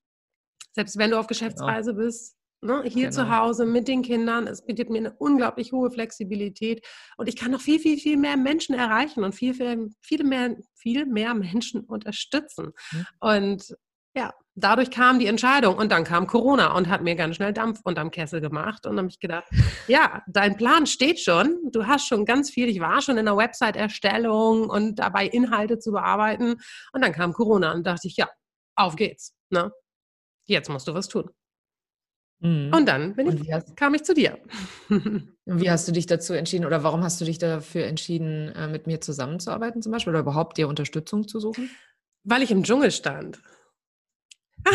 Selbst 0.74 0.98
wenn 0.98 1.12
du 1.12 1.20
auf. 1.20 1.28
Geschäftsreise 1.28 1.94
genau. 1.94 2.06
bist, 2.06 2.36
ne, 2.62 2.84
hier 2.84 3.10
genau. 3.10 3.24
zu 3.24 3.36
Hause 3.36 3.66
mit 3.66 3.88
den 3.88 4.02
Kindern. 4.02 4.48
Es 4.48 4.66
bietet 4.66 4.90
mir 4.90 5.00
eine 5.00 5.14
unglaublich 5.14 5.72
hohe 5.72 5.92
Flexibilität. 5.92 6.86
Und 7.18 7.28
ich 7.28 7.36
kann 7.36 7.52
noch 7.52 7.62
viel, 7.62 7.80
viel, 7.80 7.98
viel 7.98 8.18
mehr 8.18 8.38
Menschen 8.38 8.76
erreichen 8.76 9.24
und 9.24 9.34
viel, 9.34 9.54
viel, 9.54 9.90
viel, 10.02 10.24
mehr, 10.24 10.56
viel 10.76 11.06
mehr 11.06 11.34
Menschen 11.34 11.82
unterstützen. 11.82 12.72
Mhm. 12.92 13.06
Und 13.20 13.76
ja, 14.14 14.34
dadurch 14.56 14.92
kam 14.92 15.20
die 15.20 15.28
Entscheidung 15.28 15.78
und 15.78 15.92
dann 15.92 16.04
kam 16.04 16.28
Corona 16.28 16.76
und 16.76 16.90
hat 16.90 17.02
mir 17.02 17.16
ganz 17.16 17.38
schnell 17.38 17.54
Dampf 17.54 17.80
unterm 17.84 18.12
Kessel 18.12 18.42
gemacht 18.42 18.86
und 18.86 18.98
habe 18.98 19.08
ich 19.08 19.20
gedacht, 19.20 19.48
ja, 19.88 20.22
dein 20.28 20.58
Plan 20.58 20.86
steht 20.86 21.20
schon, 21.20 21.58
du 21.72 21.88
hast 21.88 22.08
schon 22.08 22.26
ganz 22.26 22.50
viel, 22.50 22.68
ich 22.68 22.82
war 22.82 23.02
schon 23.02 23.18
in 23.18 23.26
der 23.26 23.38
Website-Erstellung 23.38 24.70
und 24.70 25.00
dabei 25.00 25.28
Inhalte 25.28 25.80
zu 25.80 25.92
bearbeiten 25.92 26.56
und 26.92 27.02
dann 27.02 27.14
kam 27.14 27.34
Corona 27.34 27.72
und 27.72 27.88
dachte 27.88 28.08
ich, 28.08 28.18
ja, 28.18 28.30
auf 28.76 28.96
geht's, 28.96 29.34
ne? 29.50 29.72
Jetzt 30.46 30.70
musst 30.70 30.88
du 30.88 30.94
was 30.94 31.08
tun. 31.08 31.30
Mhm. 32.42 32.72
Und 32.74 32.88
dann 32.88 33.16
ich, 33.18 33.52
hast, 33.54 33.78
kam 33.78 33.94
ich 33.94 34.04
zu 34.04 34.14
dir. 34.14 34.40
wie 35.46 35.70
hast 35.70 35.88
du 35.88 35.92
dich 35.92 36.08
dazu 36.08 36.34
entschieden 36.34 36.66
oder 36.66 36.84
warum 36.84 37.04
hast 37.04 37.22
du 37.22 37.26
dich 37.26 37.38
dafür 37.38 37.86
entschieden, 37.86 38.50
äh, 38.50 38.68
mit 38.68 38.88
mir 38.88 39.00
zusammenzuarbeiten 39.00 39.82
zum 39.82 39.92
Beispiel 39.92 40.12
oder 40.12 40.22
überhaupt 40.22 40.58
dir 40.58 40.68
Unterstützung 40.68 41.28
zu 41.28 41.40
suchen? 41.40 41.70
Weil 42.24 42.42
ich 42.42 42.52
im 42.52 42.64
Dschungel 42.64 42.92
stand. 42.92 43.42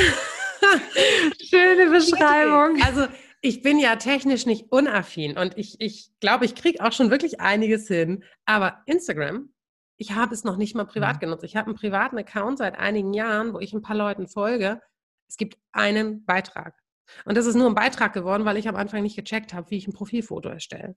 Schöne 1.43 1.91
Beschreibung. 1.91 2.81
Also 2.85 3.07
ich 3.41 3.63
bin 3.63 3.79
ja 3.79 3.97
technisch 3.97 4.47
nicht 4.47 4.71
unaffin 4.71 5.37
und 5.37 5.59
ich, 5.59 5.81
ich 5.81 6.11
glaube, 6.21 6.45
ich 6.45 6.55
kriege 6.55 6.85
auch 6.85 6.93
schon 6.93 7.11
wirklich 7.11 7.41
einiges 7.41 7.89
hin. 7.89 8.23
Aber 8.45 8.83
Instagram, 8.87 9.51
ich 9.97 10.13
habe 10.13 10.35
es 10.35 10.45
noch 10.45 10.57
nicht 10.57 10.77
mal 10.77 10.85
privat 10.85 11.17
mhm. 11.17 11.21
genutzt. 11.21 11.45
Ich 11.45 11.57
habe 11.57 11.67
einen 11.67 11.77
privaten 11.77 12.19
Account 12.19 12.59
seit 12.59 12.79
einigen 12.79 13.13
Jahren, 13.13 13.53
wo 13.53 13.59
ich 13.59 13.73
ein 13.73 13.83
paar 13.83 13.97
Leuten 13.97 14.29
folge. 14.29 14.81
Es 15.29 15.37
gibt 15.37 15.59
einen 15.73 16.25
Beitrag. 16.25 16.75
Und 17.25 17.37
das 17.37 17.47
ist 17.47 17.55
nur 17.55 17.69
ein 17.69 17.75
Beitrag 17.75 18.13
geworden, 18.13 18.45
weil 18.45 18.57
ich 18.57 18.69
am 18.69 18.77
Anfang 18.77 19.03
nicht 19.03 19.17
gecheckt 19.17 19.55
habe, 19.55 19.71
wie 19.71 19.77
ich 19.77 19.87
ein 19.87 19.93
Profilfoto 19.93 20.49
erstelle. 20.49 20.97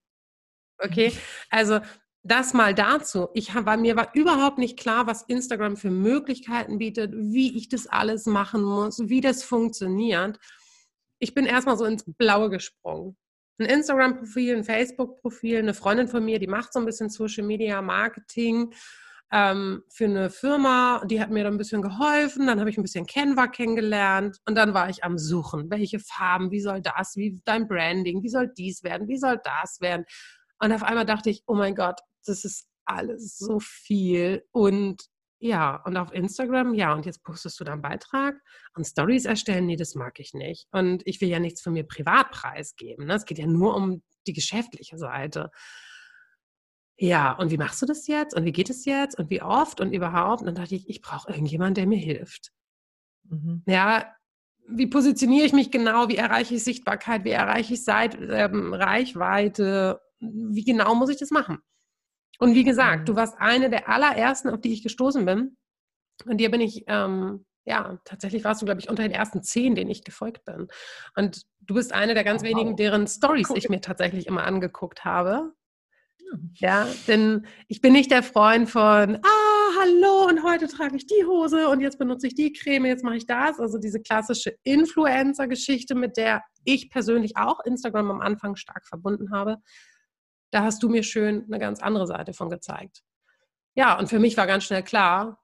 Okay, 0.80 1.12
also 1.50 1.80
das 2.24 2.54
mal 2.54 2.74
dazu. 2.74 3.30
Ich 3.34 3.54
war 3.54 3.78
mir 3.78 3.96
war 3.96 4.14
überhaupt 4.14 4.58
nicht 4.58 4.78
klar, 4.78 5.08
was 5.08 5.24
Instagram 5.24 5.78
für 5.78 5.92
Möglichkeiten 5.92 6.78
bietet, 6.78 7.14
wie 7.16 7.58
ich 7.58 7.70
das 7.70 7.88
alles 7.88 8.26
machen 8.26 8.62
muss, 8.62 9.08
wie 9.08 9.22
das 9.22 9.44
funktioniert. 9.44 10.40
Ich 11.20 11.34
bin 11.34 11.46
erstmal 11.46 11.78
so 11.78 11.86
ins 11.86 12.04
Blaue 12.06 12.50
gesprungen. 12.50 13.18
Ein 13.58 13.66
Instagram-Profil, 13.66 14.58
ein 14.58 14.64
Facebook-Profil, 14.64 15.60
eine 15.60 15.74
Freundin 15.74 16.08
von 16.08 16.24
mir, 16.24 16.40
die 16.40 16.48
macht 16.48 16.72
so 16.72 16.80
ein 16.80 16.86
bisschen 16.86 17.10
Social 17.10 17.44
Media 17.44 17.82
Marketing 17.82 18.74
ähm, 19.32 19.84
für 19.90 20.06
eine 20.06 20.30
Firma. 20.30 21.04
Die 21.06 21.22
hat 21.22 21.30
mir 21.30 21.44
dann 21.44 21.54
ein 21.54 21.58
bisschen 21.58 21.82
geholfen. 21.82 22.48
Dann 22.48 22.60
habe 22.60 22.70
ich 22.70 22.78
ein 22.78 22.84
bisschen 22.84 23.06
Canva 23.06 23.48
kennengelernt 23.48 24.38
und 24.46 24.56
dann 24.56 24.74
war 24.74 24.90
ich 24.90 25.04
am 25.04 25.18
Suchen. 25.18 25.70
Welche 25.70 26.00
Farben? 26.00 26.52
Wie 26.52 26.62
soll 26.62 26.82
das? 26.82 27.16
Wie 27.16 27.42
dein 27.46 27.68
Branding? 27.68 28.24
Wie 28.24 28.30
soll 28.30 28.52
dies 28.58 28.84
werden? 28.84 29.08
Wie 29.08 29.18
soll 29.18 29.40
das 29.44 29.80
werden? 29.82 30.06
Und 30.60 30.72
auf 30.72 30.84
einmal 30.84 31.06
dachte 31.06 31.30
ich, 31.30 31.44
oh 31.48 31.56
mein 31.56 31.76
Gott, 31.76 32.00
das 32.26 32.44
ist 32.44 32.68
alles 32.86 33.38
so 33.38 33.60
viel. 33.60 34.44
Und 34.52 35.04
ja, 35.42 35.78
und 35.86 35.96
auf 35.96 36.12
Instagram, 36.14 36.74
ja, 36.74 36.94
und 36.94 37.06
jetzt 37.06 37.24
postest 37.24 37.60
du 37.60 37.64
da 37.64 37.72
einen 37.72 37.82
Beitrag 37.82 38.36
und 38.76 38.84
Stories 38.86 39.24
erstellen, 39.24 39.68
nee, 39.68 39.78
das 39.78 39.96
mag 39.96 40.20
ich 40.20 40.34
nicht. 40.34 40.68
Und 40.72 41.02
ich 41.06 41.22
will 41.22 41.30
ja 41.30 41.40
nichts 41.40 41.62
von 41.62 41.74
mir 41.74 41.88
privat 41.88 42.32
preisgeben. 42.32 43.06
Ne? 43.06 43.14
Es 43.14 43.26
geht 43.26 43.38
ja 43.38 43.48
nur 43.48 43.74
um 43.76 44.04
die 44.28 44.34
geschäftliche 44.34 44.98
Seite. 44.98 45.50
Ja, 47.02 47.32
und 47.32 47.50
wie 47.50 47.58
machst 47.58 47.82
du 47.82 47.86
das 47.86 48.08
jetzt? 48.08 48.36
Und 48.36 48.44
wie 48.44 48.52
geht 48.52 48.70
es 48.70 48.84
jetzt? 48.84 49.18
Und 49.18 49.30
wie 49.30 49.42
oft? 49.42 49.80
Und 49.80 49.94
überhaupt? 49.94 50.42
Und 50.42 50.48
dann 50.48 50.56
dachte 50.56 50.76
ich, 50.76 50.90
ich 50.90 51.02
brauche 51.02 51.30
irgendjemanden, 51.32 51.76
der 51.76 51.88
mir 51.88 51.98
hilft. 51.98 52.52
Mhm. 53.24 53.64
Ja, 53.66 54.14
wie 54.68 54.88
positioniere 54.88 55.46
ich 55.46 55.54
mich 55.54 55.72
genau? 55.72 56.10
Wie 56.10 56.18
erreiche 56.18 56.56
ich 56.56 56.64
Sichtbarkeit? 56.64 57.24
Wie 57.24 57.30
erreiche 57.30 57.74
ich 57.74 57.86
Seit 57.86 58.18
ähm, 58.20 58.74
Reichweite? 58.74 60.02
Wie 60.20 60.66
genau 60.66 60.94
muss 60.94 61.10
ich 61.10 61.18
das 61.18 61.32
machen? 61.32 61.60
Und 62.38 62.54
wie 62.54 62.66
gesagt, 62.66 63.08
du 63.08 63.14
mhm. 63.14 63.18
warst 63.18 63.36
eine 63.40 63.70
der 63.70 63.88
allerersten, 63.88 64.50
auf 64.50 64.60
die 64.60 64.74
ich 64.74 64.84
gestoßen 64.84 65.26
bin. 65.26 65.56
Und 66.26 66.38
dir 66.38 66.52
bin 66.52 66.60
ich, 66.60 66.84
ähm, 66.88 67.46
ja, 67.64 67.98
tatsächlich 68.04 68.44
warst 68.44 68.62
du, 68.62 68.66
glaube 68.66 68.82
ich, 68.82 68.90
unter 68.90 69.04
den 69.04 69.14
ersten 69.14 69.42
zehn, 69.42 69.74
denen 69.74 69.90
ich 69.90 70.04
gefolgt 70.04 70.44
bin. 70.44 70.68
Und 71.16 71.44
du 71.62 71.76
bist 71.76 71.94
eine 71.94 72.14
der 72.14 72.26
ganz 72.26 72.42
oh, 72.42 72.46
wow. 72.46 72.52
wenigen, 72.52 72.76
deren 72.76 73.08
Stories 73.08 73.50
cool. 73.50 73.58
ich 73.58 73.70
mir 73.70 73.80
tatsächlich 73.80 74.28
immer 74.28 74.44
angeguckt 74.44 75.06
habe. 75.06 75.54
Ja, 76.56 76.88
denn 77.08 77.48
ich 77.68 77.82
bin 77.82 77.94
nicht 77.94 78.12
der 78.12 78.24
Freund 78.24 78.70
von, 78.70 79.16
ah, 79.16 79.70
hallo, 79.80 80.28
und 80.28 80.44
heute 80.44 80.68
trage 80.68 80.96
ich 80.96 81.08
die 81.08 81.26
Hose 81.26 81.68
und 81.70 81.82
jetzt 81.82 81.98
benutze 81.98 82.28
ich 82.28 82.36
die 82.36 82.54
Creme, 82.54 82.86
jetzt 82.86 83.04
mache 83.04 83.16
ich 83.16 83.26
das. 83.26 83.60
Also 83.60 83.78
diese 83.78 84.02
klassische 84.02 84.56
Influencer-Geschichte, 84.64 85.96
mit 85.96 86.18
der 86.18 86.44
ich 86.66 86.90
persönlich 86.90 87.38
auch 87.38 87.60
Instagram 87.66 88.12
am 88.12 88.22
Anfang 88.22 88.56
stark 88.56 88.86
verbunden 88.88 89.32
habe. 89.32 89.58
Da 90.52 90.64
hast 90.64 90.84
du 90.84 90.90
mir 90.90 91.04
schön 91.04 91.46
eine 91.46 91.60
ganz 91.60 91.82
andere 91.82 92.08
Seite 92.08 92.34
von 92.34 92.50
gezeigt. 92.50 93.02
Ja, 93.76 93.98
und 93.98 94.08
für 94.10 94.20
mich 94.20 94.36
war 94.38 94.48
ganz 94.48 94.66
schnell 94.66 94.84
klar, 94.84 95.42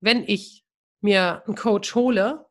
wenn 0.00 0.24
ich 0.24 0.64
mir 1.00 1.42
einen 1.46 1.56
Coach 1.56 1.94
hole, 1.94 2.46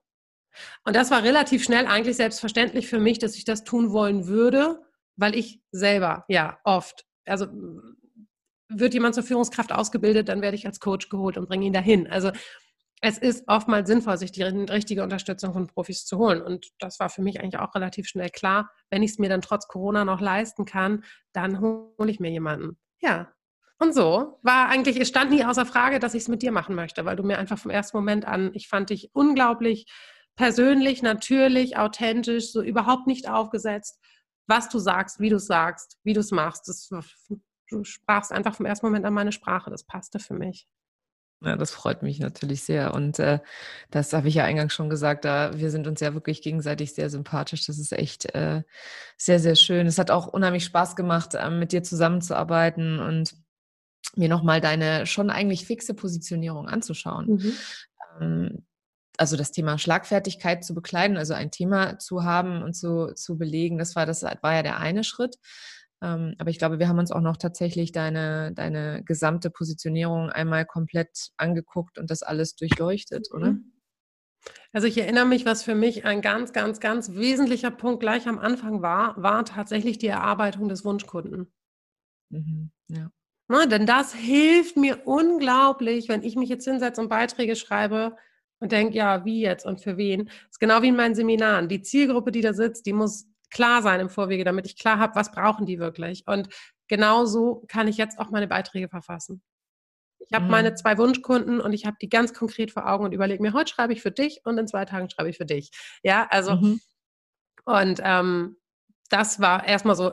und 0.83 0.95
das 0.95 1.11
war 1.11 1.23
relativ 1.23 1.63
schnell 1.63 1.85
eigentlich 1.87 2.17
selbstverständlich 2.17 2.87
für 2.87 2.99
mich, 2.99 3.19
dass 3.19 3.35
ich 3.35 3.45
das 3.45 3.63
tun 3.63 3.91
wollen 3.91 4.27
würde, 4.27 4.81
weil 5.15 5.35
ich 5.35 5.61
selber 5.71 6.25
ja 6.27 6.59
oft, 6.63 7.05
also 7.25 7.47
wird 8.69 8.93
jemand 8.93 9.15
zur 9.15 9.23
Führungskraft 9.23 9.71
ausgebildet, 9.71 10.29
dann 10.29 10.41
werde 10.41 10.55
ich 10.55 10.65
als 10.65 10.79
Coach 10.79 11.09
geholt 11.09 11.37
und 11.37 11.47
bringe 11.47 11.65
ihn 11.65 11.73
dahin. 11.73 12.07
Also 12.07 12.31
es 13.01 13.17
ist 13.17 13.45
oftmals 13.47 13.89
sinnvoll, 13.89 14.17
sich 14.17 14.31
die 14.31 14.43
richtige 14.43 15.03
Unterstützung 15.03 15.53
von 15.53 15.67
Profis 15.67 16.05
zu 16.05 16.19
holen. 16.19 16.41
Und 16.41 16.67
das 16.79 16.99
war 16.99 17.09
für 17.09 17.23
mich 17.23 17.41
eigentlich 17.41 17.59
auch 17.59 17.73
relativ 17.73 18.07
schnell 18.07 18.29
klar. 18.29 18.71
Wenn 18.91 19.01
ich 19.01 19.11
es 19.11 19.19
mir 19.19 19.27
dann 19.27 19.41
trotz 19.41 19.67
Corona 19.67 20.05
noch 20.05 20.21
leisten 20.21 20.65
kann, 20.65 21.03
dann 21.33 21.59
hole 21.59 22.11
ich 22.11 22.19
mir 22.19 22.29
jemanden. 22.29 22.77
Ja. 23.01 23.33
Und 23.79 23.95
so 23.95 24.37
war 24.43 24.69
eigentlich, 24.69 24.99
es 25.01 25.07
stand 25.07 25.31
nie 25.31 25.43
außer 25.43 25.65
Frage, 25.65 25.97
dass 25.97 26.13
ich 26.13 26.21
es 26.21 26.27
mit 26.27 26.43
dir 26.43 26.51
machen 26.51 26.75
möchte, 26.75 27.03
weil 27.03 27.15
du 27.15 27.23
mir 27.23 27.39
einfach 27.39 27.57
vom 27.57 27.71
ersten 27.71 27.97
Moment 27.97 28.25
an, 28.25 28.51
ich 28.53 28.67
fand 28.67 28.91
dich 28.91 29.09
unglaublich 29.13 29.87
persönlich, 30.35 31.01
natürlich, 31.01 31.77
authentisch, 31.77 32.51
so 32.51 32.61
überhaupt 32.61 33.07
nicht 33.07 33.27
aufgesetzt. 33.27 33.99
Was 34.51 34.67
du 34.67 34.79
sagst, 34.79 35.21
wie 35.21 35.29
du 35.29 35.37
es 35.37 35.45
sagst, 35.45 35.97
wie 36.03 36.11
du 36.11 36.19
es 36.19 36.31
machst, 36.31 36.67
das, 36.67 36.89
du 37.69 37.83
sprachst 37.85 38.33
einfach 38.33 38.53
vom 38.53 38.65
ersten 38.65 38.85
Moment 38.85 39.05
an 39.05 39.13
meine 39.13 39.31
Sprache. 39.31 39.71
Das 39.71 39.85
passte 39.85 40.19
für 40.19 40.33
mich. 40.33 40.67
Ja, 41.39 41.55
das 41.55 41.71
freut 41.71 42.03
mich 42.03 42.19
natürlich 42.19 42.61
sehr. 42.63 42.93
Und 42.93 43.17
äh, 43.19 43.39
das 43.91 44.11
habe 44.11 44.27
ich 44.27 44.35
ja 44.35 44.43
eingangs 44.43 44.73
schon 44.73 44.89
gesagt, 44.89 45.23
da 45.23 45.57
wir 45.57 45.71
sind 45.71 45.87
uns 45.87 46.01
ja 46.01 46.13
wirklich 46.13 46.41
gegenseitig 46.41 46.93
sehr 46.93 47.09
sympathisch. 47.09 47.65
Das 47.65 47.79
ist 47.79 47.93
echt 47.93 48.35
äh, 48.35 48.63
sehr, 49.15 49.39
sehr 49.39 49.55
schön. 49.55 49.87
Es 49.87 49.97
hat 49.97 50.11
auch 50.11 50.27
unheimlich 50.27 50.65
Spaß 50.65 50.97
gemacht, 50.97 51.33
äh, 51.33 51.49
mit 51.49 51.71
dir 51.71 51.81
zusammenzuarbeiten 51.81 52.99
und 52.99 53.33
mir 54.17 54.27
nochmal 54.27 54.59
deine 54.59 55.05
schon 55.05 55.29
eigentlich 55.29 55.65
fixe 55.65 55.93
Positionierung 55.93 56.67
anzuschauen. 56.67 57.27
Mhm. 57.27 57.53
Ähm, 58.19 58.65
also 59.21 59.37
das 59.37 59.51
Thema 59.51 59.77
Schlagfertigkeit 59.77 60.65
zu 60.65 60.73
bekleiden, 60.73 61.15
also 61.15 61.35
ein 61.35 61.51
Thema 61.51 61.99
zu 61.99 62.23
haben 62.23 62.63
und 62.63 62.73
zu, 62.73 63.13
zu 63.13 63.37
belegen, 63.37 63.77
das 63.77 63.95
war, 63.95 64.07
das 64.07 64.23
war 64.23 64.53
ja 64.55 64.63
der 64.63 64.79
eine 64.79 65.03
Schritt. 65.03 65.35
Ähm, 66.01 66.33
aber 66.39 66.49
ich 66.49 66.57
glaube, 66.57 66.79
wir 66.79 66.87
haben 66.87 66.97
uns 66.97 67.11
auch 67.11 67.21
noch 67.21 67.37
tatsächlich 67.37 67.91
deine, 67.91 68.51
deine 68.51 69.03
gesamte 69.03 69.51
Positionierung 69.51 70.31
einmal 70.31 70.65
komplett 70.65 71.29
angeguckt 71.37 71.99
und 71.99 72.09
das 72.09 72.23
alles 72.23 72.55
durchleuchtet, 72.55 73.27
oder? 73.31 73.51
Mhm. 73.51 73.71
Also 74.73 74.87
ich 74.87 74.97
erinnere 74.97 75.27
mich, 75.27 75.45
was 75.45 75.61
für 75.61 75.75
mich 75.75 76.03
ein 76.03 76.21
ganz, 76.21 76.51
ganz, 76.51 76.79
ganz 76.79 77.13
wesentlicher 77.13 77.69
Punkt 77.69 77.99
gleich 77.99 78.27
am 78.27 78.39
Anfang 78.39 78.81
war, 78.81 79.21
war 79.21 79.45
tatsächlich 79.45 79.99
die 79.99 80.07
Erarbeitung 80.07 80.67
des 80.67 80.83
Wunschkunden. 80.83 81.53
Mhm, 82.31 82.71
ja. 82.87 83.11
Na, 83.47 83.67
denn 83.67 83.85
das 83.85 84.15
hilft 84.15 84.77
mir 84.77 85.05
unglaublich, 85.05 86.09
wenn 86.09 86.23
ich 86.23 86.35
mich 86.35 86.49
jetzt 86.49 86.65
hinsetze 86.65 86.99
und 86.99 87.09
Beiträge 87.09 87.55
schreibe 87.55 88.15
und 88.61 88.71
denke, 88.71 88.95
ja, 88.95 89.25
wie 89.25 89.41
jetzt 89.41 89.65
und 89.65 89.81
für 89.81 89.97
wen. 89.97 90.25
Das 90.25 90.51
ist 90.51 90.59
genau 90.59 90.81
wie 90.81 90.89
in 90.89 90.95
meinen 90.95 91.15
Seminaren. 91.15 91.67
Die 91.67 91.81
Zielgruppe, 91.81 92.31
die 92.31 92.41
da 92.41 92.53
sitzt, 92.53 92.85
die 92.85 92.93
muss 92.93 93.25
klar 93.49 93.81
sein 93.81 93.99
im 93.99 94.09
Vorwege, 94.09 94.45
damit 94.45 94.67
ich 94.67 94.77
klar 94.77 94.99
habe, 94.99 95.15
was 95.15 95.31
brauchen 95.31 95.65
die 95.65 95.79
wirklich. 95.79 96.23
Und 96.27 96.47
genauso 96.87 97.65
kann 97.67 97.87
ich 97.87 97.97
jetzt 97.97 98.19
auch 98.19 98.29
meine 98.29 98.47
Beiträge 98.47 98.87
verfassen. 98.87 99.41
Ich 100.19 100.31
habe 100.31 100.45
mhm. 100.45 100.51
meine 100.51 100.75
zwei 100.75 100.97
Wunschkunden 100.97 101.59
und 101.59 101.73
ich 101.73 101.85
habe 101.85 101.97
die 101.99 102.07
ganz 102.07 102.33
konkret 102.33 102.71
vor 102.71 102.87
Augen 102.87 103.03
und 103.03 103.13
überlege 103.13 103.41
mir, 103.41 103.53
heute 103.53 103.73
schreibe 103.73 103.93
ich 103.93 104.01
für 104.01 104.11
dich 104.11 104.41
und 104.45 104.57
in 104.59 104.67
zwei 104.67 104.85
Tagen 104.85 105.09
schreibe 105.09 105.29
ich 105.29 105.37
für 105.37 105.45
dich. 105.45 105.71
Ja, 106.03 106.27
also 106.29 106.55
mhm. 106.55 106.79
und 107.65 107.99
ähm, 108.03 108.57
das 109.09 109.41
war 109.41 109.67
erstmal 109.67 109.95
so 109.95 110.11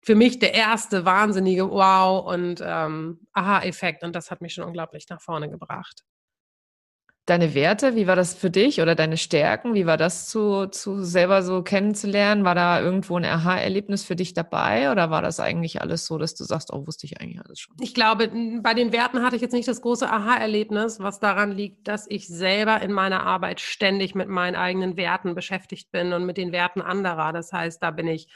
für 0.00 0.14
mich 0.14 0.38
der 0.38 0.54
erste 0.54 1.04
wahnsinnige 1.04 1.68
Wow 1.68 2.24
und 2.32 2.62
ähm, 2.64 3.26
Aha-Effekt 3.32 4.04
und 4.04 4.14
das 4.14 4.30
hat 4.30 4.40
mich 4.40 4.54
schon 4.54 4.64
unglaublich 4.64 5.08
nach 5.08 5.20
vorne 5.20 5.50
gebracht 5.50 6.04
deine 7.26 7.54
Werte, 7.54 7.96
wie 7.96 8.06
war 8.06 8.16
das 8.16 8.34
für 8.34 8.50
dich 8.50 8.82
oder 8.82 8.94
deine 8.94 9.16
Stärken? 9.16 9.72
Wie 9.72 9.86
war 9.86 9.96
das 9.96 10.28
zu, 10.28 10.66
zu 10.66 11.02
selber 11.02 11.42
so 11.42 11.62
kennenzulernen? 11.62 12.44
War 12.44 12.54
da 12.54 12.80
irgendwo 12.80 13.16
ein 13.16 13.24
Aha-Erlebnis 13.24 14.04
für 14.04 14.14
dich 14.14 14.34
dabei 14.34 14.90
oder 14.90 15.08
war 15.10 15.22
das 15.22 15.40
eigentlich 15.40 15.80
alles 15.80 16.04
so, 16.04 16.18
dass 16.18 16.34
du 16.34 16.44
sagst, 16.44 16.70
oh, 16.72 16.86
wusste 16.86 17.06
ich 17.06 17.20
eigentlich 17.20 17.40
alles 17.42 17.60
schon? 17.60 17.76
Ich 17.80 17.94
glaube, 17.94 18.30
bei 18.62 18.74
den 18.74 18.92
Werten 18.92 19.22
hatte 19.22 19.36
ich 19.36 19.42
jetzt 19.42 19.54
nicht 19.54 19.68
das 19.68 19.80
große 19.80 20.10
Aha-Erlebnis, 20.10 21.00
was 21.00 21.18
daran 21.18 21.52
liegt, 21.52 21.88
dass 21.88 22.06
ich 22.08 22.28
selber 22.28 22.82
in 22.82 22.92
meiner 22.92 23.24
Arbeit 23.24 23.60
ständig 23.60 24.14
mit 24.14 24.28
meinen 24.28 24.56
eigenen 24.56 24.98
Werten 24.98 25.34
beschäftigt 25.34 25.90
bin 25.90 26.12
und 26.12 26.26
mit 26.26 26.36
den 26.36 26.52
Werten 26.52 26.82
anderer. 26.82 27.32
Das 27.32 27.52
heißt, 27.52 27.82
da 27.82 27.90
bin 27.90 28.06
ich 28.06 28.28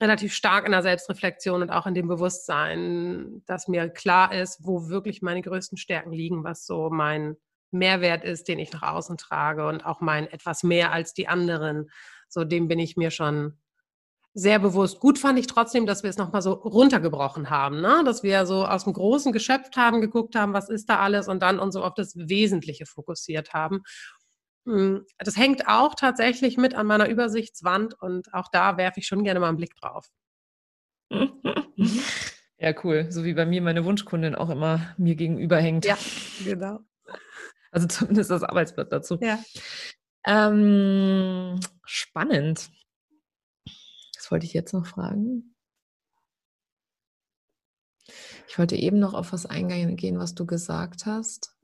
relativ 0.00 0.32
stark 0.32 0.64
in 0.64 0.72
der 0.72 0.82
Selbstreflexion 0.82 1.60
und 1.60 1.70
auch 1.70 1.86
in 1.86 1.94
dem 1.94 2.08
Bewusstsein, 2.08 3.42
dass 3.44 3.68
mir 3.68 3.90
klar 3.90 4.32
ist, 4.32 4.64
wo 4.64 4.88
wirklich 4.88 5.20
meine 5.20 5.42
größten 5.42 5.76
Stärken 5.76 6.12
liegen, 6.12 6.44
was 6.44 6.64
so 6.64 6.88
mein 6.88 7.36
Mehrwert 7.70 8.24
ist, 8.24 8.48
den 8.48 8.58
ich 8.58 8.72
nach 8.72 8.82
außen 8.82 9.16
trage 9.16 9.66
und 9.66 9.84
auch 9.84 10.00
mein 10.00 10.26
etwas 10.26 10.62
mehr 10.62 10.92
als 10.92 11.14
die 11.14 11.28
anderen. 11.28 11.90
So 12.28 12.44
dem 12.44 12.68
bin 12.68 12.78
ich 12.78 12.96
mir 12.96 13.10
schon 13.10 13.58
sehr 14.34 14.58
bewusst. 14.58 15.00
Gut 15.00 15.18
fand 15.18 15.38
ich 15.38 15.46
trotzdem, 15.46 15.86
dass 15.86 16.02
wir 16.02 16.10
es 16.10 16.16
nochmal 16.16 16.42
so 16.42 16.52
runtergebrochen 16.52 17.50
haben, 17.50 17.80
ne? 17.80 18.02
dass 18.04 18.22
wir 18.22 18.46
so 18.46 18.66
aus 18.66 18.84
dem 18.84 18.92
Großen 18.92 19.32
geschöpft 19.32 19.76
haben, 19.76 20.00
geguckt 20.00 20.36
haben, 20.36 20.52
was 20.52 20.68
ist 20.68 20.88
da 20.88 20.98
alles 21.00 21.28
und 21.28 21.42
dann 21.42 21.58
uns 21.58 21.74
so 21.74 21.82
auf 21.82 21.94
das 21.94 22.14
Wesentliche 22.16 22.86
fokussiert 22.86 23.52
haben. 23.52 23.82
Hm, 24.66 25.04
das 25.18 25.36
hängt 25.36 25.66
auch 25.66 25.94
tatsächlich 25.94 26.56
mit 26.56 26.74
an 26.74 26.86
meiner 26.86 27.08
Übersichtswand 27.08 28.00
und 28.00 28.32
auch 28.32 28.48
da 28.52 28.76
werfe 28.76 29.00
ich 29.00 29.06
schon 29.06 29.24
gerne 29.24 29.40
mal 29.40 29.48
einen 29.48 29.56
Blick 29.56 29.74
drauf. 29.76 30.06
Ja, 32.60 32.74
cool. 32.82 33.06
So 33.10 33.24
wie 33.24 33.34
bei 33.34 33.46
mir 33.46 33.62
meine 33.62 33.84
Wunschkundin 33.84 34.34
auch 34.34 34.50
immer 34.50 34.80
mir 34.98 35.14
gegenüber 35.14 35.58
hängt. 35.58 35.84
Ja, 35.84 35.96
genau. 36.44 36.80
Also 37.70 37.86
zumindest 37.88 38.30
das 38.30 38.42
Arbeitsblatt 38.42 38.92
dazu. 38.92 39.18
Ja. 39.20 39.38
Ähm, 40.26 41.58
spannend. 41.84 42.70
Was 44.16 44.30
wollte 44.30 44.46
ich 44.46 44.52
jetzt 44.52 44.72
noch 44.72 44.86
fragen? 44.86 45.54
Ich 48.48 48.58
wollte 48.58 48.76
eben 48.76 48.98
noch 48.98 49.14
auf 49.14 49.32
was 49.32 49.46
eingehen, 49.46 50.18
was 50.18 50.34
du 50.34 50.46
gesagt 50.46 51.06
hast. 51.06 51.54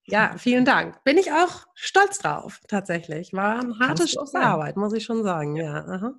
Ja, 0.05 0.35
vielen 0.37 0.65
Dank. 0.65 1.03
Bin 1.05 1.17
ich 1.17 1.31
auch 1.33 1.67
stolz 1.75 2.19
drauf, 2.19 2.61
tatsächlich. 2.69 3.33
War 3.33 3.61
eine 3.61 3.79
harte 3.79 4.05
Arbeit, 4.35 4.77
muss 4.77 4.93
ich 4.93 5.05
schon 5.05 5.23
sagen. 5.23 5.57
Ja, 5.57 5.85
Aha. 5.87 6.15